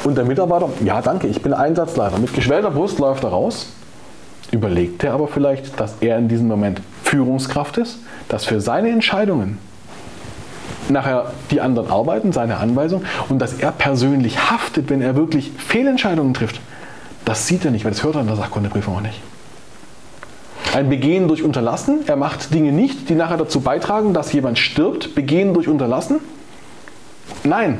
[0.05, 2.19] Und der Mitarbeiter, ja danke, ich bin Einsatzleiter.
[2.19, 3.67] Mit geschwellter Brust läuft er raus.
[4.53, 9.59] Überlegt er aber vielleicht, dass er in diesem Moment Führungskraft ist, dass für seine Entscheidungen
[10.91, 16.35] nachher die anderen arbeiten, seine Anweisung und dass er persönlich haftet, wenn er wirklich Fehlentscheidungen
[16.35, 16.61] trifft.
[17.25, 19.21] Das sieht er nicht, weil das hört er in der Sachkundeprüfung auch nicht.
[20.75, 25.15] Ein Begehen durch Unterlassen, er macht Dinge nicht, die nachher dazu beitragen, dass jemand stirbt.
[25.15, 26.21] Begehen durch Unterlassen?
[27.43, 27.79] Nein,